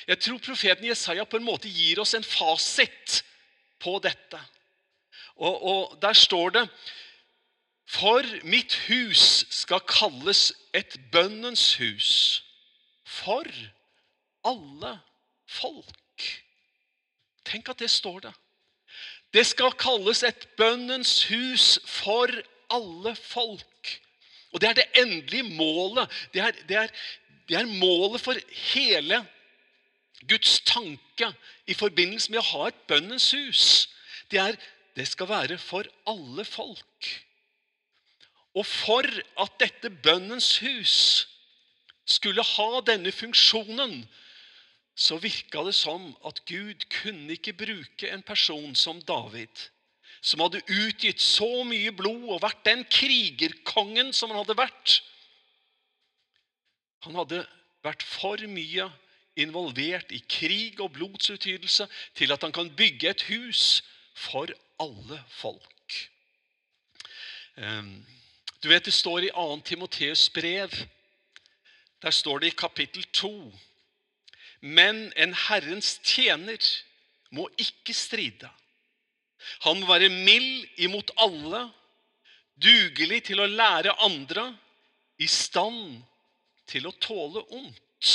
Jeg 0.07 0.19
tror 0.21 0.37
profeten 0.39 0.85
Jesaja 0.87 1.25
på 1.25 1.39
en 1.39 1.47
måte 1.47 1.69
gir 1.69 1.99
oss 1.99 2.13
en 2.13 2.23
fasit 2.23 3.23
på 3.81 3.97
dette. 4.03 4.39
Og, 5.35 5.55
og 5.65 5.97
der 6.01 6.13
står 6.13 6.53
det 6.55 6.63
For 7.89 8.25
mitt 8.45 8.77
hus 8.87 9.45
skal 9.53 9.83
kalles 9.89 10.51
et 10.73 10.95
bønnens 11.11 11.75
hus 11.81 12.11
for 13.05 13.49
alle 14.45 14.95
folk. 15.49 16.25
Tenk 17.45 17.69
at 17.69 17.79
det 17.81 17.91
står 17.93 18.25
der. 18.25 18.33
Det 19.35 19.43
skal 19.43 19.75
kalles 19.75 20.23
et 20.23 20.47
bønnens 20.55 21.25
hus 21.27 21.79
for 21.83 22.31
alle 22.71 23.15
folk. 23.19 23.89
Og 24.55 24.61
det 24.61 24.69
er 24.69 24.77
det 24.79 25.01
endelige 25.01 25.43
målet. 25.57 26.11
Det 26.33 26.41
er, 26.41 26.51
det 26.69 26.77
er, 26.85 26.93
det 27.49 27.57
er 27.59 27.73
målet 27.81 28.23
for 28.23 28.39
hele 28.71 29.19
Guds 30.29 30.61
tanke 30.65 31.33
i 31.67 31.75
forbindelse 31.75 32.31
med 32.31 32.39
å 32.39 32.49
ha 32.53 32.69
et 32.69 32.79
bønnens 32.87 33.27
hus. 33.35 33.65
Det 34.31 34.39
er 34.39 34.55
det 34.95 35.07
skal 35.09 35.27
være 35.27 35.57
for 35.59 35.83
alle 36.07 36.45
folk. 36.47 37.09
Og 38.55 38.63
for 38.65 39.03
at 39.43 39.57
dette 39.59 39.91
bønnens 39.91 40.53
hus 40.63 40.95
skulle 42.07 42.43
ha 42.55 42.69
denne 42.87 43.11
funksjonen, 43.11 44.05
så 44.95 45.17
virka 45.19 45.63
det 45.67 45.75
som 45.75 46.07
at 46.25 46.39
Gud 46.47 46.85
kunne 47.01 47.35
ikke 47.35 47.53
bruke 47.53 48.09
en 48.09 48.23
person 48.23 48.75
som 48.75 49.01
David, 49.03 49.67
som 50.23 50.39
hadde 50.39 50.63
utgitt 50.71 51.21
så 51.21 51.65
mye 51.67 51.91
blod 51.93 52.29
og 52.31 52.41
vært 52.45 52.63
den 52.65 52.85
krigerkongen 52.87 54.13
som 54.15 54.31
han 54.31 54.39
hadde 54.39 54.57
vært. 54.57 55.01
Han 57.05 57.19
hadde 57.19 57.43
vært 57.85 58.05
for 58.07 58.39
mye 58.49 58.87
involvert 59.35 60.15
i 60.15 60.21
krig 60.31 60.79
og 60.79 60.95
blodsutgytelse 60.95 61.89
til 62.15 62.31
at 62.31 62.41
han 62.47 62.55
kan 62.55 62.71
bygge 62.71 63.11
et 63.11 63.27
hus 63.27 63.83
for 64.15 64.49
alle 64.81 65.19
folk. 65.29 65.99
Ehm, 67.59 68.05
du 68.63 68.69
vet 68.71 68.85
Det 68.85 68.93
står 68.93 69.27
i 69.27 69.29
2. 69.35 69.61
Timoteus 69.61 70.29
brev. 70.29 70.71
Der 72.01 72.11
står 72.11 72.39
det 72.39 72.47
i 72.47 72.57
kapittel 72.57 73.03
2 73.03 73.53
men 74.65 75.11
en 75.15 75.33
Herrens 75.45 75.99
tjener 76.01 76.57
må 77.29 77.45
ikke 77.61 77.93
stride. 77.93 78.49
Han 79.61 79.81
må 79.81 79.89
være 79.91 80.09
mild 80.09 80.65
imot 80.81 81.11
alle, 81.21 81.67
dugelig 82.57 83.21
til 83.27 83.43
å 83.43 83.49
lære 83.51 83.93
andre, 84.07 84.47
i 85.21 85.27
stand 85.31 86.01
til 86.67 86.89
å 86.89 86.95
tåle 86.99 87.43
ondt. 87.53 88.09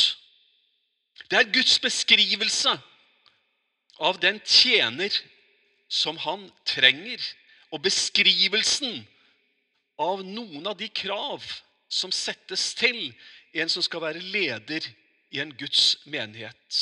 Det 1.31 1.39
er 1.39 1.53
Guds 1.55 1.79
beskrivelse 1.81 2.75
av 4.03 4.19
den 4.21 4.41
tjener 4.43 5.15
som 5.89 6.19
han 6.25 6.49
trenger, 6.67 7.23
og 7.71 7.85
beskrivelsen 7.85 9.05
av 10.03 10.25
noen 10.27 10.67
av 10.67 10.75
de 10.81 10.89
krav 10.91 11.45
som 11.87 12.11
settes 12.11 12.73
til 12.75 13.13
en 13.55 13.71
som 13.71 13.85
skal 13.87 14.03
være 14.03 14.25
leder 14.35 14.89
i 15.31 15.41
en 15.43 15.53
Guds 15.59 15.97
menighet. 16.11 16.81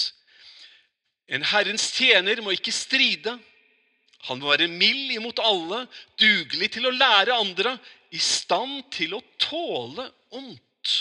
En 1.29 1.45
Herrens 1.45 1.91
tjener 1.93 2.41
må 2.41 2.55
ikke 2.57 2.73
stride. 2.73 3.37
Han 4.29 4.41
må 4.41 4.51
være 4.51 4.71
mild 4.73 5.13
imot 5.15 5.41
alle, 5.45 5.85
dugelig 6.21 6.73
til 6.75 6.89
å 6.89 6.95
lære 6.95 7.37
andre, 7.37 7.77
i 8.11 8.21
stand 8.23 8.87
til 8.95 9.15
å 9.19 9.25
tåle 9.41 10.09
ondt. 10.35 10.95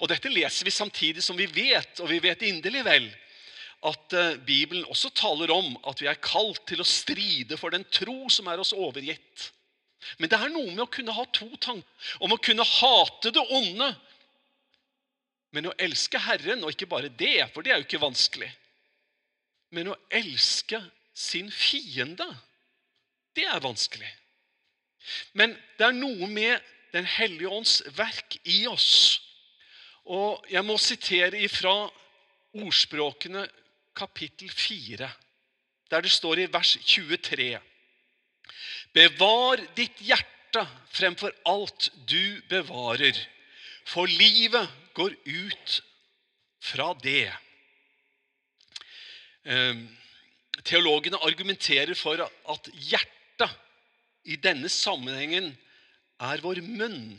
Og 0.00 0.08
Dette 0.10 0.32
leser 0.32 0.66
vi 0.66 0.72
samtidig 0.74 1.22
som 1.24 1.36
vi 1.38 1.46
vet, 1.46 2.00
og 2.00 2.10
vi 2.10 2.18
vet 2.24 2.42
inderlig 2.48 2.82
vel, 2.86 3.06
at 3.86 4.16
eh, 4.16 4.38
Bibelen 4.42 4.86
også 4.88 5.12
taler 5.14 5.52
om 5.52 5.76
at 5.86 6.00
vi 6.00 6.08
er 6.10 6.18
kalt 6.24 6.64
til 6.68 6.80
å 6.82 6.88
stride 6.88 7.58
for 7.60 7.74
den 7.74 7.84
tro 7.92 8.24
som 8.32 8.48
er 8.50 8.60
oss 8.62 8.72
overgitt. 8.74 9.50
Men 10.18 10.30
det 10.32 10.38
er 10.40 10.52
noe 10.52 10.72
med 10.72 10.84
å 10.86 10.90
kunne 10.92 11.14
ha 11.14 11.24
to 11.34 11.48
tanker. 11.60 11.86
Om 12.24 12.34
å 12.34 12.40
kunne 12.42 12.66
hate 12.66 13.32
det 13.34 13.44
onde 13.44 13.92
men 15.56 15.70
å 15.70 15.76
elske 15.80 16.20
Herren, 16.20 16.60
og 16.64 16.74
ikke 16.74 16.88
bare 16.90 17.08
det, 17.08 17.46
for 17.54 17.64
det 17.64 17.72
er 17.72 17.80
jo 17.80 17.88
ikke 17.88 18.02
vanskelig 18.02 18.50
Men 19.72 19.88
å 19.90 19.96
elske 20.14 20.78
sin 21.16 21.48
fiende, 21.50 22.26
det 23.34 23.46
er 23.48 23.62
vanskelig. 23.64 24.08
Men 25.32 25.56
det 25.78 25.88
er 25.88 25.96
noe 25.96 26.28
med 26.30 26.72
Den 26.94 27.04
hellige 27.04 27.50
ånds 27.52 27.80
verk 27.96 28.38
i 28.48 28.62
oss. 28.70 29.18
Og 30.08 30.46
jeg 30.48 30.62
må 30.64 30.78
sitere 30.80 31.42
ifra 31.44 31.74
Ordspråkene 32.56 33.42
kapittel 33.98 34.48
4, 34.48 35.08
der 35.90 36.06
det 36.06 36.12
står 36.14 36.40
i 36.40 36.46
vers 36.52 36.76
23.: 36.86 37.58
Bevar 38.96 39.60
ditt 39.76 40.00
hjerte 40.00 40.62
fremfor 40.94 41.34
alt 41.44 41.90
du 42.08 42.40
bevarer, 42.48 43.18
for 43.84 44.08
livet 44.08 44.70
går 44.96 45.14
ut 45.24 45.76
fra 46.62 46.90
det. 47.02 47.28
Ehm, 49.44 49.86
teologene 50.64 51.20
argumenterer 51.22 51.94
for 51.98 52.20
at 52.24 52.70
hjertet 52.72 53.52
i 54.26 54.38
denne 54.42 54.70
sammenhengen 54.72 55.52
er 56.18 56.42
vår 56.42 56.62
munn. 56.64 57.18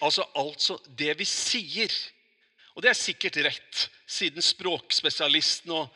Altså, 0.00 0.24
altså 0.34 0.78
det 0.98 1.12
vi 1.20 1.26
sier. 1.28 1.92
Og 2.74 2.82
det 2.82 2.90
er 2.90 2.98
sikkert 2.98 3.38
rett, 3.44 3.88
siden 4.10 4.42
språkspesialisten 4.42 5.70
og 5.76 5.92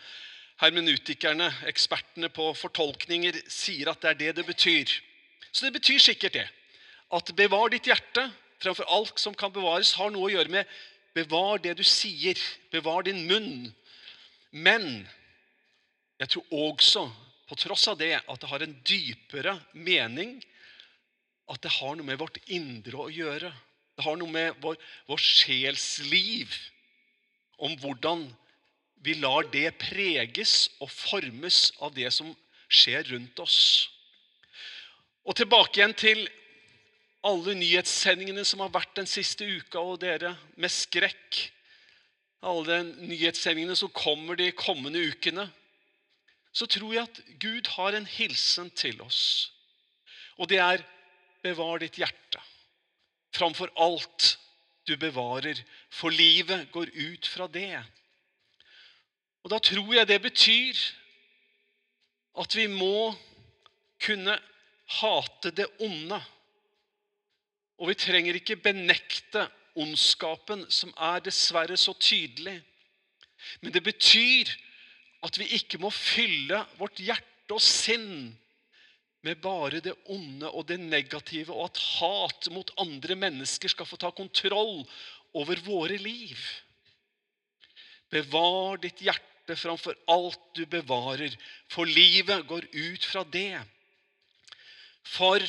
hermenutikerne, 0.60 1.48
ekspertene 1.70 2.30
på 2.34 2.52
fortolkninger, 2.58 3.40
sier 3.50 3.90
at 3.90 4.02
det 4.02 4.10
er 4.12 4.20
det 4.20 4.36
det 4.38 4.46
betyr. 4.46 4.92
Så 5.50 5.66
det 5.66 5.74
betyr 5.78 5.98
sikkert 6.02 6.36
det. 6.36 6.46
At 7.14 7.32
bevar 7.34 7.72
ditt 7.72 7.88
hjerte 7.88 8.28
fremfor 8.62 8.86
alt 8.92 9.18
som 9.22 9.34
kan 9.38 9.52
bevares, 9.54 9.94
har 9.98 10.10
noe 10.12 10.28
å 10.28 10.32
gjøre 10.34 10.52
med 10.52 10.78
Bevar 11.18 11.62
det 11.62 11.76
du 11.78 11.84
sier. 11.86 12.38
Bevar 12.72 13.06
din 13.08 13.24
munn. 13.26 13.68
Men 14.50 15.06
jeg 16.18 16.32
tror 16.34 16.58
også, 16.70 17.08
på 17.48 17.56
tross 17.58 17.86
av 17.90 17.98
det, 18.00 18.14
at 18.20 18.40
det 18.40 18.50
har 18.50 18.64
en 18.64 18.76
dypere 18.86 19.54
mening. 19.72 20.38
At 21.48 21.62
det 21.64 21.72
har 21.78 21.96
noe 21.96 22.06
med 22.06 22.20
vårt 22.20 22.40
indre 22.46 23.06
å 23.06 23.12
gjøre. 23.12 23.52
Det 23.98 24.04
har 24.06 24.18
noe 24.20 24.30
med 24.30 24.58
vår, 24.62 24.76
vår 25.08 25.22
sjelsliv. 25.22 26.52
Om 27.58 27.74
hvordan 27.82 28.28
vi 29.02 29.14
lar 29.18 29.46
det 29.52 29.70
preges 29.78 30.68
og 30.82 30.90
formes 30.90 31.68
av 31.82 31.94
det 31.94 32.10
som 32.14 32.30
skjer 32.68 33.06
rundt 33.12 33.38
oss. 33.42 33.60
Og 35.28 35.36
tilbake 35.38 35.80
igjen 35.80 35.96
til 35.98 36.24
alle 37.26 37.54
nyhetssendingene 37.58 38.44
som 38.46 38.62
har 38.62 38.72
vært 38.74 38.94
den 38.98 39.08
siste 39.10 39.46
uka, 39.46 39.80
og 39.80 40.00
dere 40.02 40.34
med 40.56 40.72
skrekk. 40.72 41.40
Alle 42.46 42.82
nyhetssendingene 42.86 43.74
som 43.76 43.90
kommer 43.90 44.38
de 44.38 44.52
kommende 44.54 45.02
ukene. 45.10 45.48
Så 46.54 46.68
tror 46.70 46.94
jeg 46.94 47.08
at 47.08 47.20
Gud 47.42 47.66
har 47.74 47.96
en 47.98 48.06
hilsen 48.06 48.70
til 48.78 49.00
oss. 49.02 49.50
Og 50.38 50.48
det 50.50 50.60
er 50.62 50.86
bevar 51.42 51.82
ditt 51.82 51.98
hjerte. 51.98 52.40
framfor 53.38 53.70
alt 53.76 54.38
du 54.88 54.96
bevarer, 54.96 55.58
for 55.90 56.10
livet 56.10 56.70
går 56.72 56.88
ut 56.94 57.26
fra 57.26 57.46
det. 57.46 57.76
Og 59.44 59.50
Da 59.50 59.58
tror 59.58 59.94
jeg 59.94 60.08
det 60.08 60.22
betyr 60.22 60.74
at 62.40 62.56
vi 62.56 62.66
må 62.66 63.14
kunne 64.00 64.38
hate 65.00 65.50
det 65.50 65.66
onde. 65.80 66.20
Og 67.78 67.92
vi 67.92 67.98
trenger 67.98 68.38
ikke 68.38 68.58
benekte 68.60 69.46
ondskapen, 69.78 70.64
som 70.70 70.90
er 70.96 71.22
dessverre 71.22 71.76
så 71.78 71.94
tydelig. 71.94 72.58
Men 73.62 73.74
det 73.74 73.84
betyr 73.86 74.50
at 75.26 75.38
vi 75.38 75.46
ikke 75.58 75.80
må 75.82 75.90
fylle 75.94 76.64
vårt 76.78 77.00
hjerte 77.02 77.54
og 77.54 77.62
sinn 77.62 78.34
med 79.26 79.40
bare 79.42 79.80
det 79.82 79.94
onde 80.10 80.50
og 80.50 80.66
det 80.68 80.78
negative, 80.80 81.54
og 81.54 81.70
at 81.70 81.80
hat 81.98 82.50
mot 82.54 82.70
andre 82.78 83.16
mennesker 83.18 83.70
skal 83.70 83.86
få 83.88 83.98
ta 83.98 84.10
kontroll 84.14 84.84
over 85.36 85.62
våre 85.66 85.98
liv. 86.00 86.38
Bevar 88.10 88.78
ditt 88.82 89.02
hjerte 89.04 89.56
framfor 89.58 89.96
alt 90.10 90.40
du 90.56 90.64
bevarer, 90.70 91.34
for 91.70 91.88
livet 91.88 92.46
går 92.48 92.68
ut 92.72 93.04
fra 93.04 93.24
det. 93.26 93.58
For 95.08 95.42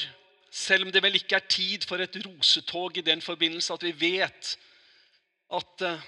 selv 0.52 0.88
om 0.88 0.92
det 0.94 1.02
vel 1.04 1.18
ikke 1.20 1.38
er 1.38 1.52
tid 1.52 1.86
for 1.88 2.02
et 2.02 2.16
rosetog 2.26 2.98
i 2.98 3.06
den 3.06 3.22
forbindelse 3.22 3.74
at 3.74 3.86
vi 3.86 3.94
vet 4.02 4.56
at 5.54 5.86
uh, 5.86 6.08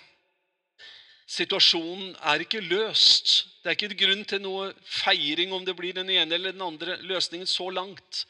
situasjonen 1.32 2.15
er 2.34 2.43
ikke 2.43 2.62
løst. 2.65 3.34
Det 3.62 3.71
er 3.71 3.77
ikke 3.77 4.01
grunn 4.06 4.23
til 4.27 4.41
noe 4.43 4.71
feiring 4.84 5.54
om 5.56 5.65
det 5.65 5.75
blir 5.77 5.95
den 5.95 6.10
ene 6.12 6.36
eller 6.36 6.56
den 6.56 6.65
andre 6.65 6.97
løsningen 7.06 7.49
så 7.49 7.69
langt. 7.73 8.25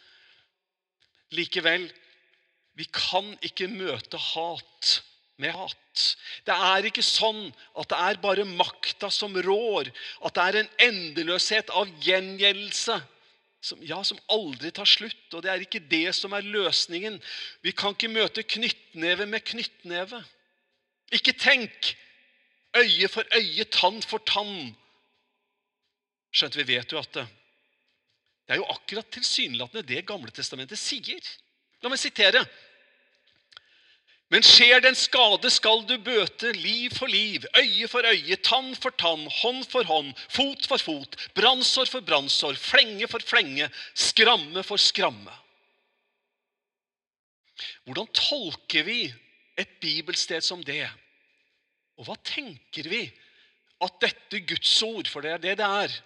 Likevel, 1.32 1.88
vi 2.78 2.88
kan 2.92 3.34
ikke 3.44 3.72
møte 3.72 4.20
hat 4.20 4.92
med 5.42 5.56
hat. 5.56 6.04
Det 6.46 6.54
er 6.54 6.88
ikke 6.88 7.04
sånn 7.04 7.48
at 7.80 7.90
det 7.92 8.00
er 8.00 8.22
bare 8.24 8.46
makta 8.48 9.10
som 9.12 9.34
rår, 9.36 9.90
at 10.22 10.36
det 10.38 10.46
er 10.46 10.60
en 10.62 10.72
endeløshet 10.92 11.72
av 11.74 11.90
gjengjeldelse 12.06 13.00
som, 13.62 13.82
ja, 13.86 14.00
som 14.04 14.20
aldri 14.34 14.72
tar 14.74 14.90
slutt. 14.90 15.28
Og 15.34 15.44
det 15.44 15.52
er 15.52 15.64
ikke 15.64 15.84
det 15.92 16.10
som 16.18 16.34
er 16.34 16.48
løsningen. 16.48 17.20
Vi 17.62 17.74
kan 17.78 17.96
ikke 17.96 18.12
møte 18.12 18.44
knyttneve 18.44 19.28
med 19.30 19.46
knyttneve. 19.46 20.24
Ikke 21.14 21.36
tenk 21.38 21.94
øye 22.78 23.10
for 23.12 23.28
øye, 23.38 23.68
tann 23.70 24.02
for 24.02 24.24
tann. 24.26 24.74
Skjønt 26.32 26.58
vi 26.58 26.68
vet 26.72 26.94
jo 26.94 27.00
at 27.02 27.14
det, 27.14 27.28
det 28.48 28.56
er 28.56 28.62
jo 28.62 28.70
akkurat 28.72 29.08
tilsynelatende 29.14 29.86
det 29.88 30.06
Gamle 30.08 30.32
testamentet 30.34 30.80
sier. 30.80 31.22
La 31.84 31.92
meg 31.92 32.02
sitere. 32.02 32.44
Men 34.32 34.46
skjer 34.48 34.80
det 34.80 34.94
en 34.94 34.96
skade, 34.96 35.50
skal 35.52 35.82
du 35.84 35.98
bøte 36.00 36.54
liv 36.56 36.94
for 36.96 37.12
liv, 37.12 37.44
øye 37.60 37.88
for 37.92 38.08
øye, 38.08 38.38
tann 38.40 38.72
for 38.80 38.96
tann, 38.96 39.26
hånd 39.42 39.66
for 39.68 39.84
hånd, 39.84 40.14
fot 40.32 40.68
for 40.72 40.80
fot, 40.80 41.18
brannsår 41.36 41.92
for 41.92 42.06
brannsår, 42.08 42.56
flenge 42.56 43.10
for 43.12 43.24
flenge, 43.28 43.68
skramme 43.92 44.64
for 44.64 44.80
skramme. 44.80 45.36
Hvordan 47.84 48.08
tolker 48.16 48.88
vi 48.88 49.02
et 49.60 49.76
bibelsted 49.84 50.48
som 50.48 50.64
det? 50.64 50.88
Og 52.00 52.08
hva 52.08 52.16
tenker 52.24 52.88
vi 52.88 53.04
at 53.84 54.00
dette 54.00 54.46
Guds 54.48 54.74
ord, 54.86 55.12
for 55.12 55.26
det 55.26 55.36
er 55.36 55.44
det 55.44 55.58
det 55.60 55.68
er 55.68 56.02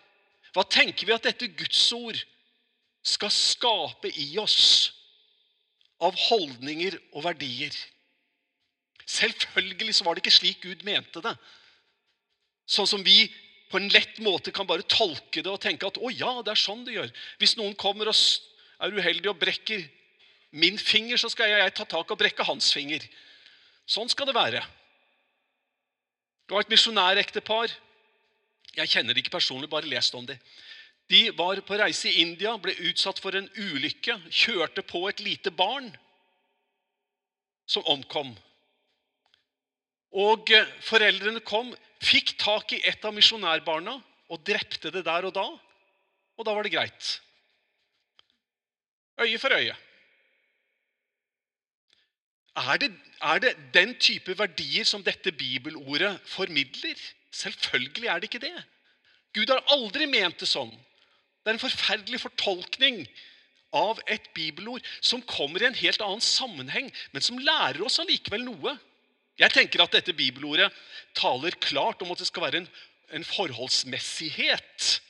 Hva 0.55 0.63
tenker 0.71 1.05
vi 1.05 1.13
at 1.13 1.27
dette 1.27 1.51
Guds 1.51 1.85
ord 1.93 2.17
skal 3.05 3.29
skape 3.29 4.09
i 4.17 4.31
oss 4.41 4.95
av 6.01 6.15
holdninger 6.29 6.97
og 7.13 7.27
verdier? 7.27 7.75
Selvfølgelig 9.05 9.95
så 9.95 10.05
var 10.05 10.15
det 10.15 10.23
ikke 10.23 10.37
slik 10.39 10.63
Gud 10.63 10.85
mente 10.87 11.21
det. 11.21 11.35
Sånn 12.65 12.89
som 12.89 13.03
vi 13.05 13.27
på 13.69 13.77
en 13.77 13.89
lett 13.93 14.17
måte 14.23 14.53
kan 14.55 14.67
bare 14.69 14.85
tolke 14.89 15.41
det 15.43 15.51
og 15.51 15.61
tenke 15.61 15.87
at 15.87 15.99
å 16.01 16.09
ja, 16.13 16.39
det 16.45 16.53
er 16.53 16.61
sånn 16.61 16.85
det 16.87 16.95
gjør. 16.97 17.11
Hvis 17.41 17.55
noen 17.59 17.75
kommer 17.77 18.09
og 18.09 18.15
er 18.15 18.97
uheldig 18.97 19.31
og 19.31 19.39
brekker 19.41 19.85
min 20.55 20.77
finger, 20.79 21.19
så 21.19 21.29
skal 21.31 21.51
jeg 21.51 21.73
ta 21.75 21.85
tak 21.89 22.11
og 22.11 22.19
brekke 22.19 22.45
hans 22.47 22.71
finger. 22.73 23.03
Sånn 23.85 24.09
skal 24.09 24.29
det 24.29 24.37
være. 24.37 24.61
Det 26.45 26.55
var 26.55 26.65
et 26.65 26.71
misjonærektepar. 26.73 27.73
Jeg 28.75 28.91
kjenner 28.91 29.15
det 29.15 29.23
ikke 29.23 29.37
personlig, 29.37 29.69
bare 29.71 29.89
lest 29.89 30.15
om 30.17 30.25
det. 30.27 30.37
De 31.09 31.29
var 31.37 31.59
på 31.65 31.77
reise 31.77 32.09
i 32.09 32.23
India, 32.23 32.55
ble 32.57 32.73
utsatt 32.89 33.19
for 33.21 33.37
en 33.37 33.49
ulykke. 33.57 34.17
Kjørte 34.29 34.85
på 34.85 35.03
et 35.09 35.21
lite 35.21 35.53
barn 35.53 35.91
som 37.69 37.85
omkom. 37.89 38.33
Og 40.15 40.51
eh, 40.55 40.67
foreldrene 40.85 41.43
kom, 41.43 41.73
fikk 42.03 42.35
tak 42.39 42.71
i 42.75 42.81
et 42.87 43.03
av 43.05 43.15
misjonærbarna 43.15 43.95
og 44.31 44.43
drepte 44.47 44.91
det 44.93 45.03
der 45.05 45.27
og 45.27 45.35
da. 45.35 45.45
Og 46.35 46.47
da 46.47 46.55
var 46.55 46.65
det 46.65 46.73
greit. 46.75 47.09
Øye 49.21 49.39
for 49.39 49.55
øye. 49.55 49.75
Er 52.55 52.79
det, 52.79 52.91
er 53.21 53.39
det 53.43 53.51
den 53.73 53.95
type 53.99 54.37
verdier 54.39 54.87
som 54.87 55.03
dette 55.03 55.31
bibelordet 55.31 56.19
formidler? 56.25 56.95
Selvfølgelig 57.31 58.07
er 58.07 58.19
det 58.19 58.29
ikke 58.29 58.47
det. 58.47 58.63
Gud 59.35 59.51
har 59.51 59.63
aldri 59.75 60.07
ment 60.07 60.39
det 60.39 60.47
sånn. 60.47 60.71
Det 61.43 61.51
er 61.51 61.57
en 61.57 61.65
forferdelig 61.65 62.21
fortolkning 62.23 63.01
av 63.75 63.99
et 64.07 64.29
bibelord 64.33 64.83
som 65.03 65.23
kommer 65.27 65.61
i 65.61 65.67
en 65.67 65.75
helt 65.77 66.01
annen 66.01 66.23
sammenheng, 66.23 66.87
men 67.11 67.23
som 67.23 67.39
lærer 67.39 67.83
oss 67.83 67.99
allikevel 67.99 68.45
noe. 68.47 68.77
Jeg 69.39 69.51
tenker 69.51 69.83
at 69.83 69.95
dette 69.95 70.15
bibelordet 70.15 70.69
taler 71.15 71.57
klart 71.63 72.03
om 72.03 72.13
at 72.13 72.21
det 72.21 72.27
skal 72.29 72.45
være 72.47 72.61
en, 72.63 72.69
en 73.15 73.25
forholdsmessighet. 73.27 75.01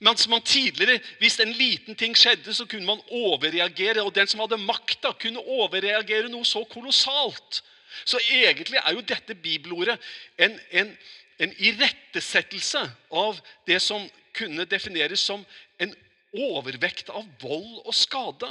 Men 0.00 0.16
som 0.16 0.30
man 0.30 0.42
tidligere, 0.42 1.00
Hvis 1.18 1.40
en 1.40 1.52
liten 1.52 1.96
ting 1.96 2.16
skjedde, 2.16 2.54
så 2.54 2.66
kunne 2.66 2.86
man 2.86 3.00
overreagere. 3.10 4.02
Og 4.02 4.14
den 4.14 4.26
som 4.26 4.40
hadde 4.40 4.58
makta, 4.58 5.12
kunne 5.12 5.40
overreagere 5.40 6.28
noe 6.28 6.44
så 6.44 6.64
kolossalt. 6.64 7.62
Så 8.04 8.18
egentlig 8.30 8.80
er 8.80 8.92
jo 8.92 9.00
dette 9.00 9.34
bibelordet 9.34 9.98
en, 10.38 10.58
en, 10.70 10.96
en 11.38 11.52
irettesettelse 11.58 12.82
av 13.12 13.38
det 13.66 13.78
som 13.82 14.08
kunne 14.34 14.66
defineres 14.66 15.20
som 15.20 15.44
en 15.78 15.94
overvekt 16.34 17.12
av 17.14 17.28
vold 17.40 17.84
og 17.84 17.94
skade. 17.94 18.50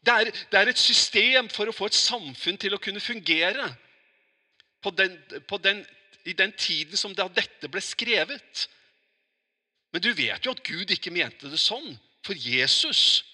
Det 0.00 0.14
er, 0.14 0.30
det 0.50 0.60
er 0.60 0.70
et 0.70 0.80
system 0.80 1.50
for 1.52 1.68
å 1.68 1.74
få 1.74 1.90
et 1.90 1.98
samfunn 1.98 2.56
til 2.56 2.74
å 2.74 2.80
kunne 2.80 3.02
fungere 3.02 3.66
på 4.82 4.90
den, 4.94 5.14
på 5.48 5.58
den, 5.58 5.82
i 6.24 6.32
den 6.32 6.52
tiden 6.52 6.96
som 6.96 7.14
dette 7.14 7.70
ble 7.70 7.82
skrevet. 7.82 8.68
Men 9.92 10.04
du 10.04 10.12
vet 10.12 10.44
jo 10.44 10.54
at 10.54 10.64
Gud 10.66 10.90
ikke 10.92 11.14
mente 11.14 11.50
det 11.50 11.60
sånn. 11.60 11.96
For 12.26 12.36
Jesus 12.36 13.24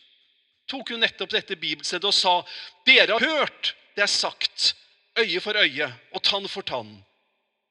tok 0.70 0.94
jo 0.94 1.00
nettopp 1.00 1.34
dette 1.34 1.58
bibelstedet 1.60 2.08
og 2.08 2.16
sa 2.16 2.34
dere 2.86 3.18
har 3.18 3.24
hørt 3.24 3.74
det 3.94 4.02
er 4.06 4.10
sagt, 4.10 4.72
øye 5.18 5.40
for 5.42 5.54
øye 5.54 5.86
og 6.14 6.22
tann 6.26 6.48
for 6.50 6.66
tann. 6.66 6.96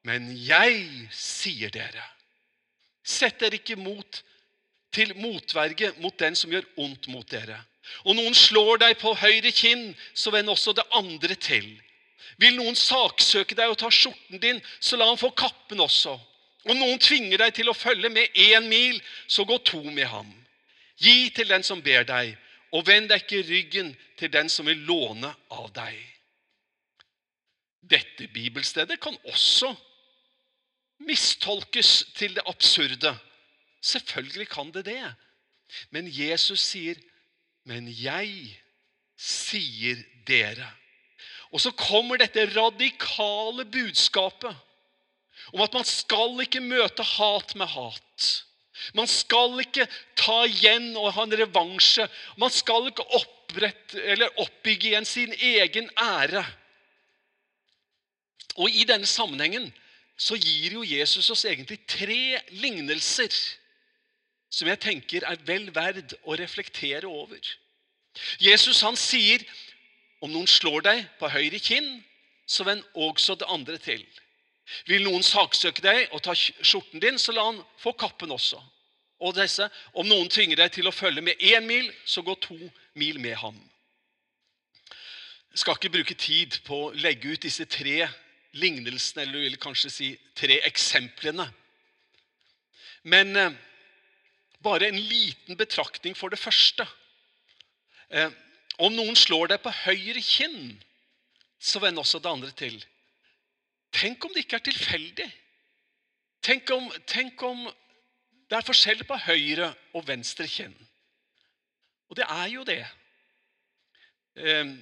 Men 0.04 0.30
jeg 0.36 1.08
sier 1.12 1.72
dere, 1.72 2.04
sett 3.04 3.40
dere 3.40 3.58
ikke 3.60 3.76
mot 3.80 4.20
til 4.94 5.14
motverge 5.18 5.90
mot 6.00 6.16
den 6.20 6.36
som 6.38 6.52
gjør 6.52 6.66
ondt 6.80 7.08
mot 7.12 7.26
dere. 7.28 7.58
Og 8.08 8.16
noen 8.16 8.36
slår 8.36 8.80
deg 8.80 8.96
på 9.00 9.12
høyre 9.20 9.52
kinn, 9.52 9.90
så 10.16 10.32
vend 10.32 10.48
også 10.48 10.72
det 10.76 10.86
andre 10.96 11.36
til. 11.36 11.66
Vil 12.42 12.56
noen 12.58 12.76
saksøke 12.78 13.56
deg 13.56 13.70
og 13.70 13.78
ta 13.78 13.90
skjorten 13.92 14.40
din, 14.42 14.60
så 14.80 14.98
la 14.98 15.08
han 15.08 15.20
få 15.20 15.30
kappen 15.36 15.80
også. 15.80 16.14
Om 16.64 16.78
noen 16.78 16.98
tvinger 17.02 17.42
deg 17.44 17.54
til 17.58 17.68
å 17.68 17.76
følge 17.76 18.08
med 18.10 18.38
én 18.40 18.66
mil, 18.70 19.00
så 19.28 19.44
gå 19.44 19.58
to 19.68 19.82
med 19.90 20.08
ham. 20.08 20.30
Gi 20.96 21.30
til 21.34 21.50
den 21.50 21.66
som 21.66 21.82
ber 21.84 22.06
deg, 22.08 22.34
og 22.72 22.86
vend 22.88 23.10
deg 23.10 23.22
ikke 23.22 23.44
ryggen 23.48 23.92
til 24.18 24.32
den 24.32 24.48
som 24.50 24.66
vil 24.66 24.80
låne 24.88 25.30
av 25.52 25.68
deg. 25.76 25.98
Dette 27.84 28.30
bibelstedet 28.32 28.96
kan 29.02 29.16
også 29.28 29.74
mistolkes 31.04 31.90
til 32.16 32.38
det 32.38 32.46
absurde. 32.48 33.12
Selvfølgelig 33.84 34.48
kan 34.48 34.72
det 34.72 34.86
det. 34.88 35.14
Men 35.90 36.08
Jesus 36.08 36.60
sier, 36.60 36.94
'Men 37.64 37.88
jeg 37.88 38.60
sier 39.16 39.96
dere'. 40.26 40.83
Og 41.54 41.62
så 41.62 41.70
kommer 41.78 42.18
dette 42.18 42.48
radikale 42.50 43.64
budskapet 43.70 44.50
om 45.54 45.62
at 45.62 45.76
man 45.76 45.86
skal 45.86 46.40
ikke 46.42 46.62
møte 46.64 47.04
hat 47.14 47.54
med 47.58 47.70
hat. 47.70 48.26
Man 48.96 49.06
skal 49.08 49.60
ikke 49.62 49.86
ta 50.18 50.40
igjen 50.48 50.92
og 50.98 51.12
ha 51.14 51.24
en 51.24 51.36
revansje. 51.38 52.08
Man 52.40 52.50
skal 52.50 52.90
ikke 52.90 53.06
opprette, 53.14 54.28
oppbygge 54.42 54.90
igjen 54.90 55.06
sin 55.06 55.34
egen 55.38 55.86
ære. 56.00 56.42
Og 58.58 58.70
I 58.70 58.86
denne 58.88 59.06
sammenhengen 59.06 59.70
så 60.18 60.38
gir 60.38 60.76
jo 60.78 60.82
Jesus 60.86 61.30
oss 61.30 61.44
egentlig 61.46 61.80
tre 61.90 62.38
lignelser 62.54 63.34
som 64.54 64.70
jeg 64.70 64.82
tenker 64.82 65.26
er 65.26 65.40
vel 65.46 65.70
verd 65.74 66.14
å 66.22 66.36
reflektere 66.38 67.10
over. 67.10 67.40
Jesus 68.38 68.82
han 68.86 68.98
sier 68.98 69.42
Om 70.24 70.32
noen 70.32 70.48
slår 70.48 70.84
deg 70.86 71.02
på 71.20 71.28
høyre 71.28 71.60
kinn, 71.60 71.98
så 72.48 72.64
vend 72.64 72.84
også 72.96 73.36
det 73.40 73.48
andre 73.52 73.76
til. 73.80 74.04
Vil 74.88 75.04
noen 75.04 75.24
saksøke 75.24 75.84
deg 75.84 76.06
og 76.16 76.22
ta 76.24 76.32
skjorten 76.36 77.02
din, 77.02 77.18
så 77.20 77.34
la 77.36 77.44
han 77.50 77.60
få 77.80 77.92
kappen 78.00 78.32
også. 78.32 78.60
Og 79.24 79.36
disse, 79.36 79.68
Om 79.92 80.08
noen 80.08 80.30
tvinger 80.32 80.62
deg 80.62 80.72
til 80.72 80.88
å 80.88 80.94
følge 80.94 81.22
med 81.24 81.40
én 81.40 81.66
mil, 81.68 81.92
så 82.04 82.24
gå 82.24 82.34
to 82.40 82.56
mil 82.94 83.20
med 83.20 83.36
ham. 83.40 83.56
Jeg 85.52 85.62
skal 85.62 85.76
ikke 85.78 85.92
bruke 85.94 86.16
tid 86.18 86.58
på 86.66 86.80
å 86.86 86.94
legge 86.98 87.36
ut 87.36 87.44
disse 87.44 87.64
tre 87.70 88.08
lignelsene, 88.58 89.22
eller 89.22 89.38
du 89.38 89.44
vil 89.46 89.60
kanskje 89.60 89.90
si 89.92 90.08
tre 90.34 90.56
eksemplene. 90.66 91.46
Men 93.04 93.36
eh, 93.36 93.54
bare 94.64 94.88
en 94.88 94.98
liten 94.98 95.58
betraktning 95.60 96.16
for 96.16 96.32
det 96.32 96.40
første. 96.40 96.86
Eh, 98.08 98.32
om 98.78 98.94
noen 98.94 99.16
slår 99.18 99.54
deg 99.54 99.62
på 99.62 99.72
høyre 99.84 100.22
kinn, 100.24 100.74
så 101.58 101.80
vend 101.82 102.00
også 102.00 102.20
det 102.22 102.30
andre 102.30 102.52
til. 102.58 102.76
Tenk 103.94 104.24
om 104.26 104.32
det 104.34 104.44
ikke 104.44 104.58
er 104.58 104.66
tilfeldig. 104.66 105.28
Tenk 106.44 106.70
om, 106.74 106.88
tenk 107.06 107.42
om 107.46 107.62
det 108.50 108.58
er 108.58 108.66
forskjell 108.66 109.04
på 109.08 109.16
høyre 109.26 109.70
og 109.96 110.04
venstre 110.08 110.48
kinn. 110.50 110.74
Og 112.10 112.18
det 112.18 112.26
er 112.28 112.48
jo 112.52 112.64
det. 112.68 112.82
Eh, 114.36 114.74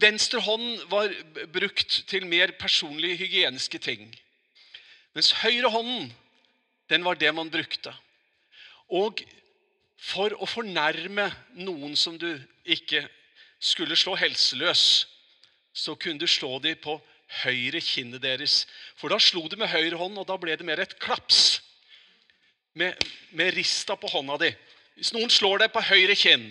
venstre 0.00 0.42
hånd 0.44 0.84
var 0.92 1.10
brukt 1.52 2.02
til 2.08 2.28
mer 2.30 2.52
personlige 2.60 3.24
hygieniske 3.24 3.80
ting. 3.82 4.06
Mens 5.16 5.32
høyre 5.40 5.72
hånden, 5.72 6.12
den 6.90 7.04
var 7.04 7.18
det 7.18 7.32
man 7.34 7.50
brukte. 7.50 7.92
Og 8.88 9.24
for 10.00 10.32
å 10.40 10.48
fornærme 10.48 11.28
noen 11.60 11.96
som 11.98 12.16
du 12.18 12.30
ikke 12.64 13.04
skulle 13.60 13.98
slå 13.98 14.14
helseløs, 14.16 15.06
så 15.76 15.94
kunne 15.94 16.22
du 16.22 16.26
slå 16.28 16.58
dem 16.64 16.78
på 16.80 16.96
høyre 17.44 17.82
kinnet 17.84 18.22
deres. 18.24 18.64
For 18.98 19.12
da 19.12 19.20
slo 19.22 19.44
du 19.48 19.58
med 19.60 19.70
høyre 19.70 20.00
hånd, 20.00 20.18
og 20.18 20.26
da 20.28 20.38
ble 20.40 20.56
det 20.56 20.66
mer 20.66 20.80
et 20.82 20.96
klaps. 21.02 21.60
Med, 22.78 22.94
med 23.34 23.52
rista 23.56 23.96
på 23.98 24.08
hånda 24.08 24.36
di. 24.40 24.50
Hvis 24.94 25.12
noen 25.14 25.30
slår 25.32 25.64
deg 25.64 25.72
på 25.74 25.82
høyre 25.82 26.14
kinn 26.18 26.44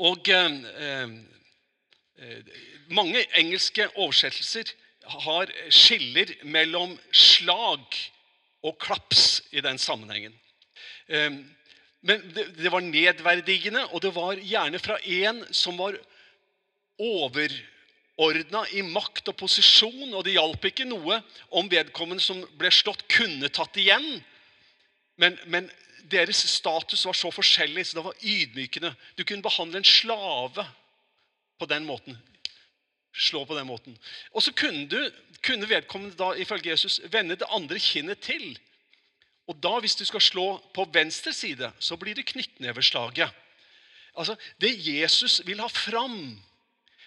Og 0.00 0.28
eh, 0.32 0.54
eh, 2.16 2.54
mange 2.88 3.20
engelske 3.36 3.84
oversettelser 3.92 4.72
har 5.26 5.52
skiller 5.68 6.32
mellom 6.48 6.94
slag 7.12 7.84
og 8.64 8.78
klaps 8.80 9.42
i 9.52 9.60
den 9.60 9.78
sammenhengen. 9.78 10.32
Ehm, 11.08 11.42
men 12.02 12.22
det, 12.34 12.70
var 12.72 12.82
nedverdigende, 12.82 13.84
og 13.94 14.02
det 14.02 14.10
var 14.14 14.40
gjerne 14.42 14.80
fra 14.82 14.96
en 15.06 15.44
som 15.54 15.76
var 15.78 15.94
overordna 16.98 18.64
i 18.74 18.82
makt 18.82 19.30
og 19.30 19.38
posisjon. 19.38 20.10
Og 20.10 20.24
det 20.26 20.34
hjalp 20.34 20.66
ikke 20.66 20.88
noe 20.88 21.20
om 21.54 21.70
vedkommende 21.70 22.24
som 22.24 22.42
ble 22.58 22.72
slått, 22.74 23.06
kunne 23.12 23.50
tatt 23.54 23.78
igjen. 23.78 24.16
Men, 25.20 25.38
men 25.46 25.70
deres 26.10 26.42
status 26.50 27.06
var 27.06 27.16
så 27.16 27.30
forskjellig, 27.30 27.86
så 27.86 28.00
det 28.00 28.06
var 28.08 28.18
ydmykende. 28.18 28.92
Du 29.14 29.22
kunne 29.22 29.44
behandle 29.44 29.78
en 29.78 29.86
slave 29.86 30.66
på 31.62 31.70
den 31.70 31.86
måten. 31.86 32.18
Slå 33.12 33.44
på 33.46 33.54
den 33.54 33.68
måten. 33.68 33.94
Og 34.32 34.42
så 34.42 34.54
kunne, 34.56 34.88
du, 34.88 34.98
kunne 35.44 35.68
vedkommende 35.68 36.16
da, 36.18 36.32
ifølge 36.34 36.72
Jesus 36.72 37.00
vende 37.12 37.36
det 37.38 37.50
andre 37.52 37.78
kinnet 37.78 38.24
til. 38.24 38.56
Og 39.52 39.58
da, 39.60 39.74
hvis 39.84 39.98
du 39.98 40.06
skal 40.08 40.24
slå 40.24 40.46
på 40.72 40.86
venstre 40.94 41.34
side, 41.36 41.68
så 41.76 41.98
blir 42.00 42.16
det 42.16 42.30
knyttneveslaget. 42.30 43.28
Altså, 44.16 44.36
Det 44.60 44.72
Jesus 44.80 45.42
vil 45.44 45.60
ha 45.60 45.68
fram, 45.68 46.40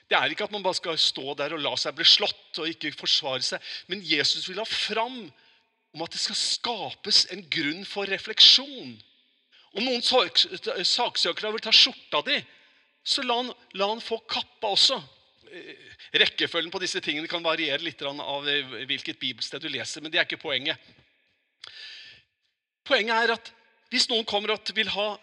det 0.09 0.17
er 0.17 0.29
ikke 0.29 0.45
at 0.45 0.53
man 0.53 0.63
bare 0.63 0.77
skal 0.77 0.97
stå 1.01 1.33
der 1.33 1.55
og 1.57 1.63
la 1.65 1.73
seg 1.77 1.95
bli 1.97 2.05
slått 2.05 2.59
og 2.61 2.69
ikke 2.69 2.93
forsvare 2.93 3.41
seg, 3.41 3.61
men 3.89 4.03
Jesus 4.05 4.45
vil 4.49 4.61
ha 4.61 4.65
fram 4.69 5.23
om 5.95 6.03
at 6.05 6.13
det 6.13 6.21
skal 6.21 6.37
skapes 6.37 7.23
en 7.33 7.41
grunn 7.49 7.85
for 7.89 8.05
refleksjon. 8.05 8.93
Om 9.75 9.87
noen 9.87 10.03
saksøkere 10.05 11.53
vil 11.55 11.65
ta 11.65 11.73
skjorta 11.73 12.21
di, 12.27 12.37
så 13.05 13.25
la 13.25 13.39
han, 13.41 13.49
la 13.73 13.89
han 13.89 14.03
få 14.03 14.19
kappa 14.29 14.73
også. 14.75 14.99
Eh, 15.49 15.97
rekkefølgen 16.21 16.73
på 16.73 16.81
disse 16.83 17.01
tingene 17.01 17.29
kan 17.31 17.43
variere 17.45 17.81
litt 17.81 18.01
av 18.05 18.45
hvilket 18.85 19.19
bibelsted 19.21 19.65
du 19.65 19.69
leser, 19.73 20.03
men 20.03 20.13
det 20.13 20.21
er 20.21 20.29
ikke 20.29 20.41
poenget. 20.41 20.77
Poenget 22.85 23.15
er 23.15 23.35
at 23.35 23.51
hvis 23.93 24.09
noen 24.09 24.25
kommer 24.27 24.55
og 24.55 24.71
vil 24.75 24.89
ha 24.93 25.15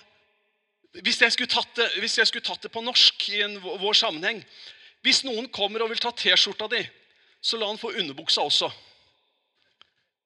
Hvis 1.02 1.20
jeg 1.22 1.32
det, 1.76 1.88
jeg 2.04 2.26
skulle 2.28 2.44
tatt 2.44 2.62
det 2.62 2.72
på 2.72 2.82
norsk 2.84 3.28
i 3.32 3.42
en, 3.42 3.58
vår 3.60 3.96
sammenheng 3.96 4.42
Hvis 5.02 5.22
noen 5.24 5.48
kommer 5.48 5.82
og 5.82 5.90
vil 5.92 6.02
ta 6.02 6.12
T-skjorta 6.12 6.68
di, 6.68 6.82
så 7.40 7.58
la 7.58 7.66
han 7.66 7.80
få 7.80 7.90
underbuksa 7.98 8.44
også. 8.46 8.68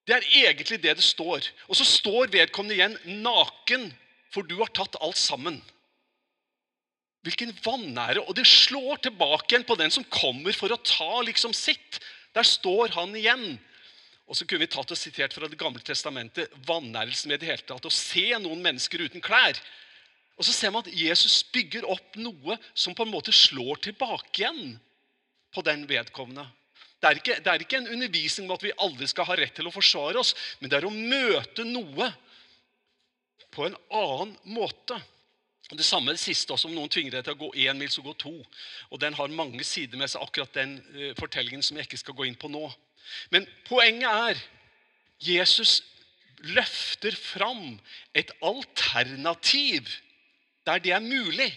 Det 0.06 0.14
er 0.14 0.26
egentlig 0.44 0.82
det 0.82 0.98
det 0.98 1.04
står. 1.04 1.46
Og 1.66 1.78
så 1.78 1.86
står 1.88 2.28
vedkommende 2.34 2.76
igjen 2.76 3.22
naken, 3.24 3.88
for 4.30 4.44
du 4.44 4.58
har 4.60 4.68
tatt 4.76 4.98
alt 5.00 5.16
sammen. 5.16 5.56
Hvilken 7.26 7.54
vanære! 7.64 8.22
Og 8.22 8.36
det 8.38 8.44
slår 8.46 9.00
tilbake 9.06 9.54
igjen 9.54 9.64
på 9.66 9.78
den 9.80 9.90
som 9.90 10.04
kommer 10.12 10.54
for 10.54 10.70
å 10.70 10.78
ta 10.84 11.24
liksom 11.26 11.56
sitt. 11.56 11.98
Der 12.36 12.46
står 12.46 12.92
han 12.94 13.16
igjen. 13.18 13.56
Og 14.26 14.34
så 14.34 14.46
kunne 14.46 14.64
vi 14.64 14.70
tatt 14.70 14.90
og 14.90 14.98
sitert 14.98 15.34
fra 15.36 15.48
Det 15.48 15.58
gamle 15.58 15.82
testamentet 15.86 16.52
vanærelsen 16.66 17.30
med 17.30 17.40
det 17.40 17.50
hele 17.50 17.66
tatt. 17.66 17.86
Å 17.86 17.94
se 17.94 18.26
noen 18.42 18.62
mennesker 18.64 19.04
uten 19.06 19.22
klær. 19.22 19.58
Og 20.36 20.44
så 20.44 20.52
ser 20.52 20.74
man 20.74 20.84
at 20.84 20.92
Jesus 20.92 21.40
bygger 21.54 21.86
opp 21.88 22.18
noe 22.20 22.58
som 22.74 22.94
på 22.94 23.06
en 23.06 23.12
måte 23.14 23.32
slår 23.32 23.80
tilbake 23.86 24.42
igjen 24.42 24.76
på 25.54 25.64
den 25.64 25.86
vedkommende. 25.88 26.44
Det 27.00 27.08
er, 27.08 27.18
ikke, 27.20 27.36
det 27.44 27.52
er 27.52 27.62
ikke 27.62 27.78
en 27.78 27.90
undervisning 27.92 28.48
om 28.48 28.56
at 28.56 28.64
vi 28.64 28.74
aldri 28.82 29.06
skal 29.08 29.28
ha 29.28 29.36
rett 29.38 29.54
til 29.56 29.68
å 29.68 29.72
forsvare 29.72 30.20
oss, 30.20 30.32
men 30.60 30.72
det 30.72 30.78
er 30.78 30.86
å 30.88 30.92
møte 30.92 31.64
noe 31.68 32.08
på 33.52 33.66
en 33.68 33.76
annen 33.94 34.32
måte. 34.56 34.98
Det 35.66 35.84
samme 35.84 36.14
det 36.14 36.22
siste 36.22 36.54
også, 36.54 36.68
om 36.68 36.76
noen 36.76 36.90
tvinger 36.92 37.16
deg 37.16 37.26
til 37.26 37.34
å 37.34 37.40
gå 37.40 37.48
én 37.66 37.78
mil, 37.78 37.90
så 37.90 38.04
gå 38.04 38.12
to. 38.20 38.34
Og 38.90 39.00
Den 39.02 39.16
har 39.18 39.32
mange 39.34 39.64
sider 39.66 39.98
med 39.98 40.12
seg, 40.12 40.22
akkurat 40.22 40.52
den 40.54 40.76
uh, 40.94 41.12
fortellingen 41.18 41.64
som 41.64 41.78
jeg 41.78 41.88
ikke 41.88 42.00
skal 42.04 42.16
gå 42.18 42.28
inn 42.28 42.38
på 42.38 42.50
nå. 42.52 42.68
Men 43.30 43.46
poenget 43.68 44.10
er 44.10 44.42
Jesus 45.22 45.82
løfter 46.38 47.14
fram 47.16 47.78
et 48.14 48.30
alternativ, 48.42 49.88
der 50.66 50.78
det 50.78 50.92
er 50.92 51.00
mulig, 51.00 51.52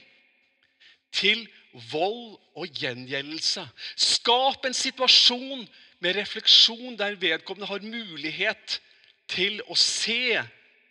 til 1.12 1.47
vold 1.91 2.38
og 2.55 2.67
gjengjeldelse. 2.67 3.65
Skap 3.97 4.65
en 4.65 4.77
situasjon 4.77 5.65
med 5.99 6.15
refleksjon 6.15 6.97
der 6.97 7.17
vedkommende 7.19 7.67
har 7.69 7.83
mulighet 7.83 8.79
til 9.29 9.59
å 9.67 9.77
se 9.77 10.39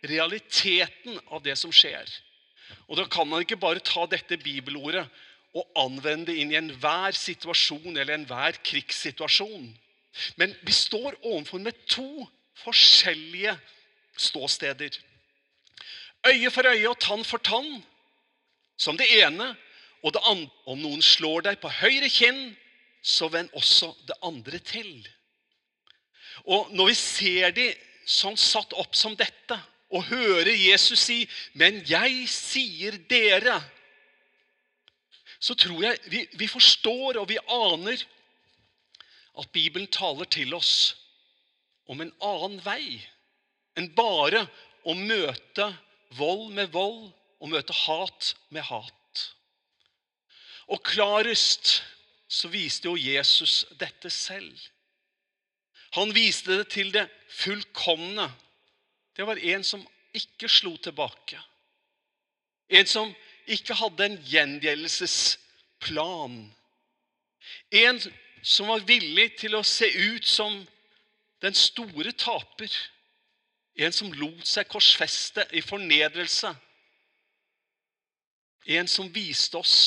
realiteten 0.07 1.19
av 1.27 1.43
det 1.43 1.57
som 1.59 1.73
skjer. 1.75 2.07
Og 2.87 2.97
Da 2.97 3.05
kan 3.09 3.27
man 3.27 3.41
ikke 3.43 3.59
bare 3.59 3.83
ta 3.83 4.05
dette 4.05 4.37
bibelordet 4.37 5.07
og 5.57 5.65
anvende 5.75 6.29
det 6.29 6.37
inn 6.41 6.51
i 6.53 6.59
enhver 6.59 7.15
situasjon 7.17 7.97
eller 7.97 8.13
enhver 8.13 8.59
krigssituasjon. 8.63 9.71
Men 10.35 10.55
vi 10.61 10.71
står 10.71 11.15
overfor 11.21 11.61
med 11.63 11.77
to 11.87 12.27
forskjellige 12.63 13.57
ståsteder. 14.17 14.99
Øye 16.27 16.51
for 16.51 16.67
øye 16.67 16.89
og 16.89 16.99
tann 16.99 17.23
for 17.25 17.37
tann 17.37 17.83
som 18.77 18.97
det 18.97 19.07
ene. 19.23 19.55
Og 20.03 20.13
det 20.13 20.21
andre, 20.23 20.49
om 20.65 20.79
noen 20.79 21.01
slår 21.03 21.43
deg 21.49 21.57
på 21.59 21.71
høyre 21.81 22.07
kinn, 22.07 22.53
så 23.03 23.27
vend 23.27 23.49
også 23.55 23.91
det 24.07 24.15
andre 24.23 24.59
til. 24.63 24.93
Og 26.47 26.71
Når 26.71 26.87
vi 26.87 26.95
ser 26.95 27.51
de 27.51 27.65
sånn 28.07 28.37
satt 28.39 28.73
opp 28.79 28.95
som 28.95 29.17
dette, 29.19 29.59
og 29.89 30.05
hører 30.05 30.53
Jesus 30.53 30.99
si 30.99 31.29
'Men 31.53 31.83
jeg 31.89 32.29
sier 32.29 32.91
dere', 33.09 33.63
så 35.39 35.55
tror 35.55 35.83
jeg 35.83 35.99
vi, 36.05 36.27
vi 36.33 36.47
forstår 36.47 37.17
og 37.17 37.29
vi 37.29 37.37
aner 37.47 38.03
at 39.37 39.51
Bibelen 39.53 39.87
taler 39.91 40.25
til 40.25 40.53
oss 40.57 40.95
om 41.89 42.01
en 42.01 42.13
annen 42.21 42.59
vei 42.65 42.99
enn 43.77 43.91
bare 43.95 44.47
å 44.87 44.95
møte 44.97 45.69
vold 46.17 46.49
med 46.55 46.71
vold 46.73 47.11
og 47.39 47.51
møte 47.53 47.73
hat 47.85 48.33
med 48.49 48.65
hat. 48.67 48.95
Og 50.69 50.83
klarest 50.85 51.81
så 52.29 52.47
viste 52.53 52.85
jo 52.89 52.97
Jesus 52.99 53.65
dette 53.79 54.09
selv. 54.13 54.57
Han 55.97 56.13
viste 56.13 56.57
det 56.59 56.67
til 56.75 56.91
det 56.93 57.07
fullkomne. 57.33 58.27
Det 59.17 59.25
var 59.25 59.37
en 59.41 59.63
som 59.65 59.87
ikke 60.13 60.49
slo 60.49 60.77
tilbake. 60.77 61.39
En 62.69 62.85
som 62.85 63.15
ikke 63.49 63.73
hadde 63.73 64.05
en 64.05 64.19
gjengjeldelsesplan. 64.29 66.53
En 67.73 67.99
som 68.43 68.69
var 68.71 68.85
villig 68.87 69.33
til 69.39 69.55
å 69.55 69.63
se 69.65 69.89
ut 69.89 70.25
som 70.27 70.61
den 71.43 71.55
store 71.55 72.11
taper. 72.11 72.71
En 73.79 73.95
som 73.95 74.11
lot 74.13 74.47
seg 74.47 74.67
korsfeste 74.67 75.45
i 75.55 75.61
fornedrelse. 75.63 76.51
En 78.69 78.87
som 78.91 79.07
viste 79.13 79.57
oss 79.57 79.77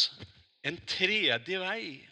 en 0.62 0.78
tredje 0.86 1.58
vei. 1.60 2.08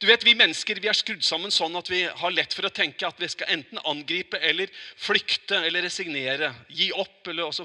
Du 0.00 0.06
vet, 0.06 0.24
Vi 0.24 0.34
mennesker 0.34 0.80
vi 0.80 0.88
er 0.90 0.96
skrudd 0.96 1.24
sammen 1.24 1.50
sånn 1.50 1.76
at 1.78 1.88
vi 1.88 2.02
har 2.04 2.30
lett 2.34 2.52
for 2.52 2.66
å 2.68 2.74
tenke 2.74 3.06
at 3.06 3.20
vi 3.20 3.28
skal 3.28 3.48
enten 3.54 3.80
angripe 3.88 4.36
eller 4.36 4.68
flykte 4.96 5.62
eller 5.64 5.82
resignere. 5.82 6.52
Gi 6.68 6.90
opp 6.92 7.26
eller 7.26 7.48
også 7.48 7.64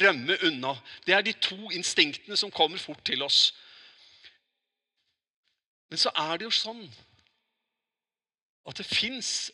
rømme 0.00 0.36
unna. 0.48 0.74
Det 1.06 1.14
er 1.14 1.22
de 1.22 1.32
to 1.38 1.70
instinktene 1.70 2.36
som 2.36 2.50
kommer 2.50 2.78
fort 2.78 3.04
til 3.06 3.22
oss. 3.22 3.52
Men 5.90 5.98
så 5.98 6.10
er 6.14 6.38
det 6.38 6.48
jo 6.48 6.54
sånn 6.54 6.82
at 8.68 8.76
det 8.76 8.86
fins 8.86 9.50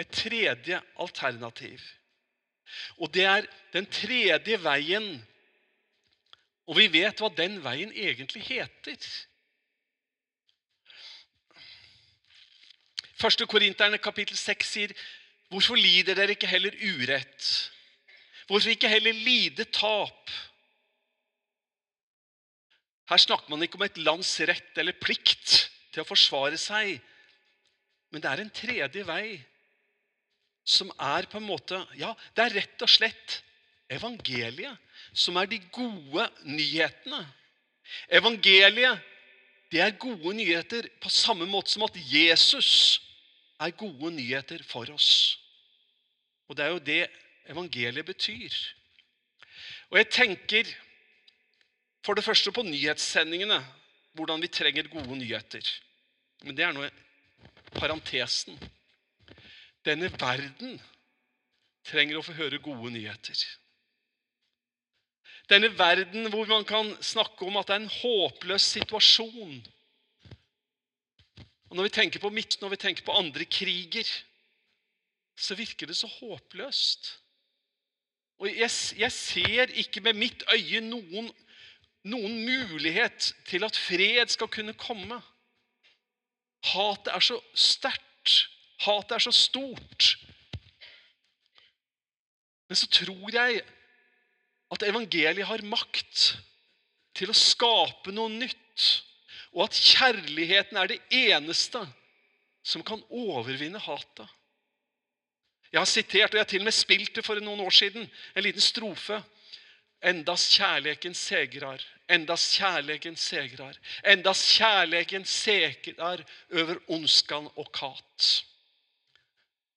et 0.00 0.10
tredje 0.12 0.80
alternativ. 1.00 1.80
Og 2.98 3.10
det 3.14 3.24
er 3.24 3.48
den 3.72 3.86
tredje 3.90 4.58
veien. 4.62 5.08
Og 6.70 6.78
vi 6.78 6.86
vet 6.92 7.20
hva 7.20 7.30
den 7.34 7.58
veien 7.64 7.92
egentlig 7.92 8.44
heter. 8.46 9.08
Første 13.20 13.46
Korinterne 13.46 13.98
kapittel 13.98 14.36
6 14.36 14.66
sier, 14.66 14.92
'Hvorfor 15.50 15.74
lider 15.74 16.14
dere 16.14 16.30
ikke 16.30 16.46
heller 16.46 16.72
urett?' 16.72 17.70
Hvorfor 18.46 18.70
ikke 18.70 18.88
heller 18.88 19.12
lide 19.12 19.64
tap? 19.64 20.30
Her 23.10 23.16
snakker 23.16 23.50
man 23.50 23.62
ikke 23.62 23.78
om 23.78 23.82
et 23.82 23.98
lands 23.98 24.40
rett 24.40 24.78
eller 24.78 24.96
plikt 24.98 25.70
til 25.92 26.02
å 26.02 26.06
forsvare 26.08 26.58
seg, 26.58 26.96
men 28.10 28.22
det 28.22 28.30
er 28.30 28.42
en 28.42 28.52
tredje 28.54 29.04
vei 29.06 29.40
som 30.66 30.90
er 30.98 31.26
på 31.30 31.38
en 31.40 31.46
måte 31.46 31.78
Ja, 31.98 32.12
det 32.36 32.44
er 32.44 32.56
rett 32.60 32.84
og 32.84 32.90
slett 32.90 33.40
evangeliet 33.90 34.78
som 35.16 35.38
er 35.40 35.48
de 35.50 35.58
gode 35.74 36.26
nyhetene. 36.46 37.22
Evangeliet 38.12 39.06
det 39.70 39.80
er 39.82 39.98
gode 40.02 40.34
nyheter 40.34 40.88
på 41.02 41.10
samme 41.14 41.46
måte 41.46 41.70
som 41.70 41.86
at 41.86 41.96
Jesus 42.10 42.98
er 43.60 43.74
gode 43.78 44.10
nyheter 44.16 44.62
for 44.66 44.90
oss. 44.90 45.38
Og 46.50 46.56
det 46.58 46.64
er 46.64 46.72
jo 46.74 46.82
det 46.82 47.02
evangeliet 47.50 48.06
betyr. 48.06 48.56
Og 49.90 49.98
jeg 50.00 50.10
tenker 50.10 50.72
for 52.02 52.18
det 52.18 52.24
første 52.24 52.50
på 52.54 52.64
nyhetssendingene, 52.66 53.60
hvordan 54.18 54.42
vi 54.42 54.50
trenger 54.50 54.90
gode 54.90 55.18
nyheter. 55.18 55.62
Men 56.42 56.56
det 56.56 56.64
er 56.66 56.74
nå 56.74 56.88
parentesen. 57.74 58.58
Denne 59.86 60.10
verden 60.20 60.78
trenger 61.88 62.20
å 62.20 62.24
få 62.24 62.36
høre 62.36 62.60
gode 62.62 62.92
nyheter. 62.94 63.40
Denne 65.50 65.72
verden 65.74 66.28
hvor 66.30 66.46
man 66.50 66.64
kan 66.68 66.92
snakke 67.02 67.46
om 67.46 67.58
at 67.58 67.70
det 67.70 67.76
er 67.76 67.82
en 67.84 67.94
håpløs 67.94 68.66
situasjon. 68.76 69.56
Og 71.70 71.76
Når 71.76 71.86
vi 71.86 71.94
tenker 71.94 72.22
på 72.22 72.30
Midten 72.34 72.62
når 72.62 72.74
vi 72.74 72.82
tenker 72.84 73.06
på 73.06 73.16
andre 73.18 73.46
kriger, 73.46 74.06
så 75.38 75.56
virker 75.58 75.88
det 75.88 75.96
så 75.96 76.06
håpløst. 76.10 77.16
Og 78.40 78.48
jeg, 78.48 78.70
jeg 78.98 79.12
ser 79.12 79.72
ikke 79.82 80.02
med 80.04 80.16
mitt 80.16 80.44
øye 80.52 80.80
noen, 80.84 81.28
noen 82.08 82.38
mulighet 82.44 83.32
til 83.48 83.64
at 83.66 83.76
fred 83.76 84.32
skal 84.32 84.48
kunne 84.48 84.74
komme. 84.78 85.20
Hatet 86.66 87.12
er 87.14 87.24
så 87.24 87.38
sterkt. 87.54 88.34
Hatet 88.84 89.16
er 89.16 89.24
så 89.24 89.32
stort. 89.34 90.14
Men 92.68 92.78
så 92.78 92.86
tror 92.86 93.32
jeg 93.34 93.62
at 94.70 94.84
evangeliet 94.86 95.46
har 95.48 95.64
makt 95.66 96.26
til 97.18 97.32
å 97.32 97.36
skape 97.36 98.12
noe 98.14 98.30
nytt, 98.30 98.84
og 99.50 99.64
at 99.66 99.78
kjærligheten 99.82 100.78
er 100.78 100.92
det 100.92 101.00
eneste 101.10 101.82
som 102.62 102.84
kan 102.86 103.02
overvinne 103.08 103.80
hatet. 103.82 104.28
Jeg 105.70 105.80
har 105.80 105.90
sitert, 105.90 106.32
og 106.32 106.38
jeg 106.38 106.44
har 106.44 106.50
til 106.50 106.62
og 106.62 106.68
med 106.68 106.74
spilt 106.74 107.14
det 107.18 107.24
for 107.26 107.38
noen 107.42 107.62
år 107.62 107.74
siden, 107.74 108.06
en 108.06 108.46
liten 108.46 108.62
strofe. 108.62 109.20
Endas 110.02 110.48
kjærleken 110.54 111.14
segrar, 111.14 111.82
endas 112.12 112.46
kjærlegen 112.56 113.16
segrar. 113.16 113.76
Endas 114.04 114.42
kjærlegen 114.56 115.24
segrar 115.28 116.22
over 116.52 116.80
ondskan 116.90 117.48
og 117.56 117.70
kat. 117.72 118.30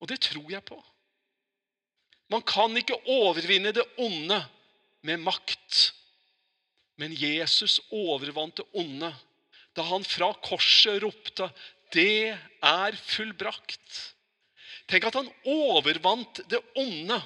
Og 0.02 0.10
det 0.12 0.19
tror 0.26 0.50
jeg 0.52 0.63
på. 0.67 0.80
Man 2.34 2.41
kan 2.41 2.74
ikke 2.78 2.98
overvinne 3.08 3.74
det 3.76 3.86
onde 4.02 4.39
med 5.06 5.22
makt. 5.22 5.93
Men 6.98 7.13
Jesus 7.17 7.80
overvant 7.91 8.58
det 8.58 8.65
onde 8.74 9.13
da 9.74 9.86
han 9.89 10.04
fra 10.06 10.34
korset 10.46 11.02
ropte 11.02 11.50
'Det 11.93 12.38
er 12.62 12.91
fullbrakt'. 13.10 14.13
Tenk 14.88 15.06
at 15.06 15.15
han 15.15 15.30
overvant 15.46 16.41
det 16.50 16.60
onde 16.76 17.22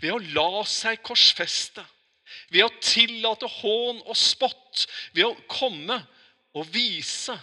ved 0.00 0.12
å 0.14 0.22
la 0.34 0.64
seg 0.64 1.02
korsfeste. 1.02 1.84
Ved 2.50 2.66
å 2.66 2.74
tillate 2.82 3.48
hån 3.60 4.02
og 4.04 4.16
spott. 4.18 4.86
Ved 5.16 5.26
å 5.28 5.36
komme 5.50 6.00
og 6.56 6.68
vise 6.74 7.36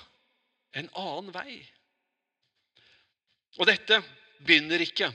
en 0.78 0.89
annen 0.93 1.32
vei. 1.36 1.60
Og 3.58 3.69
dette 3.69 4.02
begynner 4.45 4.84
ikke 4.84 5.10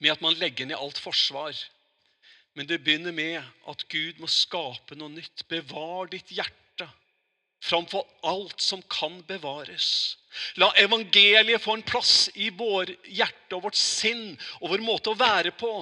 med 0.00 0.12
at 0.12 0.22
man 0.24 0.36
legger 0.40 0.68
ned 0.68 0.78
alt 0.78 1.00
forsvar. 1.00 1.56
Men 2.56 2.68
det 2.68 2.80
begynner 2.84 3.12
med 3.12 3.42
at 3.68 3.84
Gud 3.92 4.20
må 4.22 4.30
skape 4.32 4.96
noe 4.96 5.12
nytt. 5.12 5.44
Bevar 5.50 6.08
ditt 6.12 6.32
hjerte 6.32 6.88
framfor 7.66 8.04
alt 8.26 8.60
som 8.62 8.82
kan 8.92 9.18
bevares. 9.28 10.16
La 10.60 10.70
evangeliet 10.80 11.62
få 11.62 11.76
en 11.76 11.86
plass 11.86 12.28
i 12.34 12.50
vår 12.54 12.92
hjerte 13.08 13.56
og 13.56 13.66
vårt 13.68 13.78
sinn 13.80 14.34
og 14.60 14.70
vår 14.72 14.84
måte 14.84 15.12
å 15.12 15.18
være 15.18 15.52
på, 15.56 15.72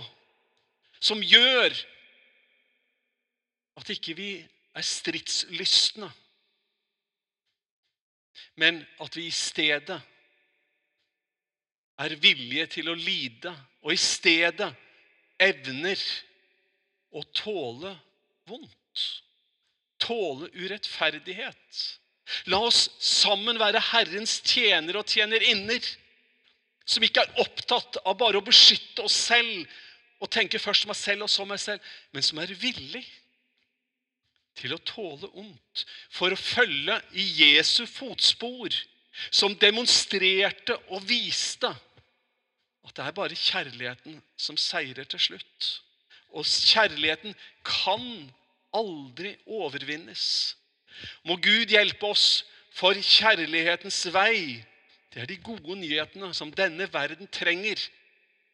som 1.02 1.22
gjør 1.22 1.74
at 3.78 3.90
ikke 3.90 4.16
vi 4.18 4.28
er 4.74 4.86
stridslystne, 4.86 6.10
men 8.58 8.80
at 9.02 9.16
vi 9.16 9.26
i 9.26 9.34
stedet 9.34 10.00
er 11.98 12.14
villige 12.22 12.66
til 12.78 12.90
å 12.90 12.96
lide, 12.98 13.52
og 13.82 13.94
i 13.94 14.00
stedet 14.00 14.70
evner 15.42 16.00
å 17.14 17.22
tåle 17.34 17.92
vondt. 18.48 19.04
Tåle 20.02 20.50
urettferdighet. 20.54 21.82
La 22.50 22.60
oss 22.66 22.88
sammen 23.04 23.58
være 23.60 23.82
Herrens 23.92 24.40
tjenere 24.42 25.02
og 25.02 25.10
tjenerinner, 25.10 25.82
som 26.84 27.04
ikke 27.04 27.24
er 27.24 27.42
opptatt 27.44 28.00
av 28.04 28.16
bare 28.20 28.40
å 28.40 28.44
beskytte 28.44 29.04
oss 29.06 29.16
selv 29.30 29.64
og 30.20 30.30
tenke 30.32 30.60
først 30.60 30.86
meg 30.88 30.98
selv 30.98 31.26
og 31.26 31.32
så 31.32 31.46
meg 31.48 31.60
selv, 31.62 31.84
men 32.12 32.24
som 32.24 32.40
er 32.42 32.52
villig 32.60 33.04
til 34.58 34.74
å 34.74 34.82
tåle 34.86 35.30
ondt 35.34 35.84
for 36.12 36.32
å 36.32 36.38
følge 36.38 37.00
i 37.18 37.24
Jesu 37.42 37.84
fotspor 37.90 38.74
som 39.30 39.54
demonstrerte 39.58 40.76
og 40.90 41.04
viste 41.08 41.70
at 42.84 42.96
det 42.98 43.04
er 43.04 43.16
bare 43.16 43.38
kjærligheten 43.38 44.18
som 44.36 44.58
seirer 44.60 45.06
til 45.08 45.22
slutt. 45.22 45.68
Og 46.34 46.44
kjærligheten 46.44 47.34
kan 47.64 48.04
aldri 48.74 49.34
overvinnes. 49.46 50.54
Må 51.24 51.38
Gud 51.42 51.72
hjelpe 51.72 52.10
oss, 52.10 52.44
for 52.74 52.98
kjærlighetens 52.98 54.00
vei, 54.10 54.64
det 55.14 55.22
er 55.22 55.30
de 55.30 55.36
gode 55.46 55.76
nyhetene 55.78 56.32
som 56.34 56.50
denne 56.50 56.88
verden 56.90 57.28
trenger, 57.30 57.78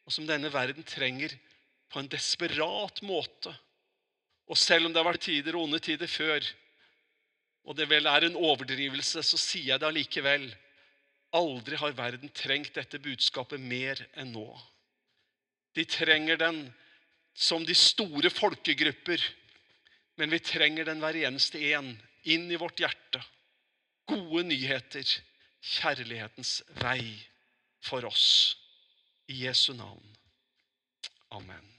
og 0.04 0.12
som 0.12 0.26
denne 0.28 0.50
verden 0.52 0.84
trenger 0.84 1.32
på 1.90 2.02
en 2.02 2.10
desperat 2.12 3.00
måte. 3.02 3.54
Og 4.50 4.58
selv 4.58 4.88
om 4.88 4.92
det 4.92 4.98
har 4.98 5.06
vært 5.06 5.28
tider 5.28 5.56
og 5.56 5.68
onde 5.68 5.78
tider 5.82 6.10
før, 6.10 6.42
og 7.68 7.76
det 7.78 7.86
vel 7.90 8.08
er 8.10 8.26
en 8.26 8.38
overdrivelse, 8.40 9.22
så 9.22 9.38
sier 9.38 9.74
jeg 9.74 9.82
det 9.82 9.88
allikevel. 9.90 10.48
Aldri 11.36 11.78
har 11.78 11.94
verden 11.94 12.32
trengt 12.34 12.74
dette 12.74 12.98
budskapet 13.02 13.62
mer 13.62 14.00
enn 14.18 14.32
nå. 14.34 14.48
De 15.78 15.84
trenger 15.86 16.40
den 16.40 16.64
som 17.36 17.62
de 17.66 17.76
store 17.78 18.32
folkegrupper, 18.32 19.22
men 20.18 20.34
vi 20.34 20.42
trenger 20.42 20.88
den 20.88 20.98
hver 21.04 21.20
eneste 21.22 21.62
en 21.70 21.92
inn 22.26 22.50
i 22.50 22.58
vårt 22.58 22.82
hjerte. 22.82 23.22
Gode 24.10 24.42
nyheter, 24.50 25.06
kjærlighetens 25.62 26.58
vei 26.82 27.14
for 27.86 28.08
oss. 28.08 28.56
I 29.30 29.44
Jesu 29.46 29.70
navn. 29.78 30.16
Amen. 31.30 31.69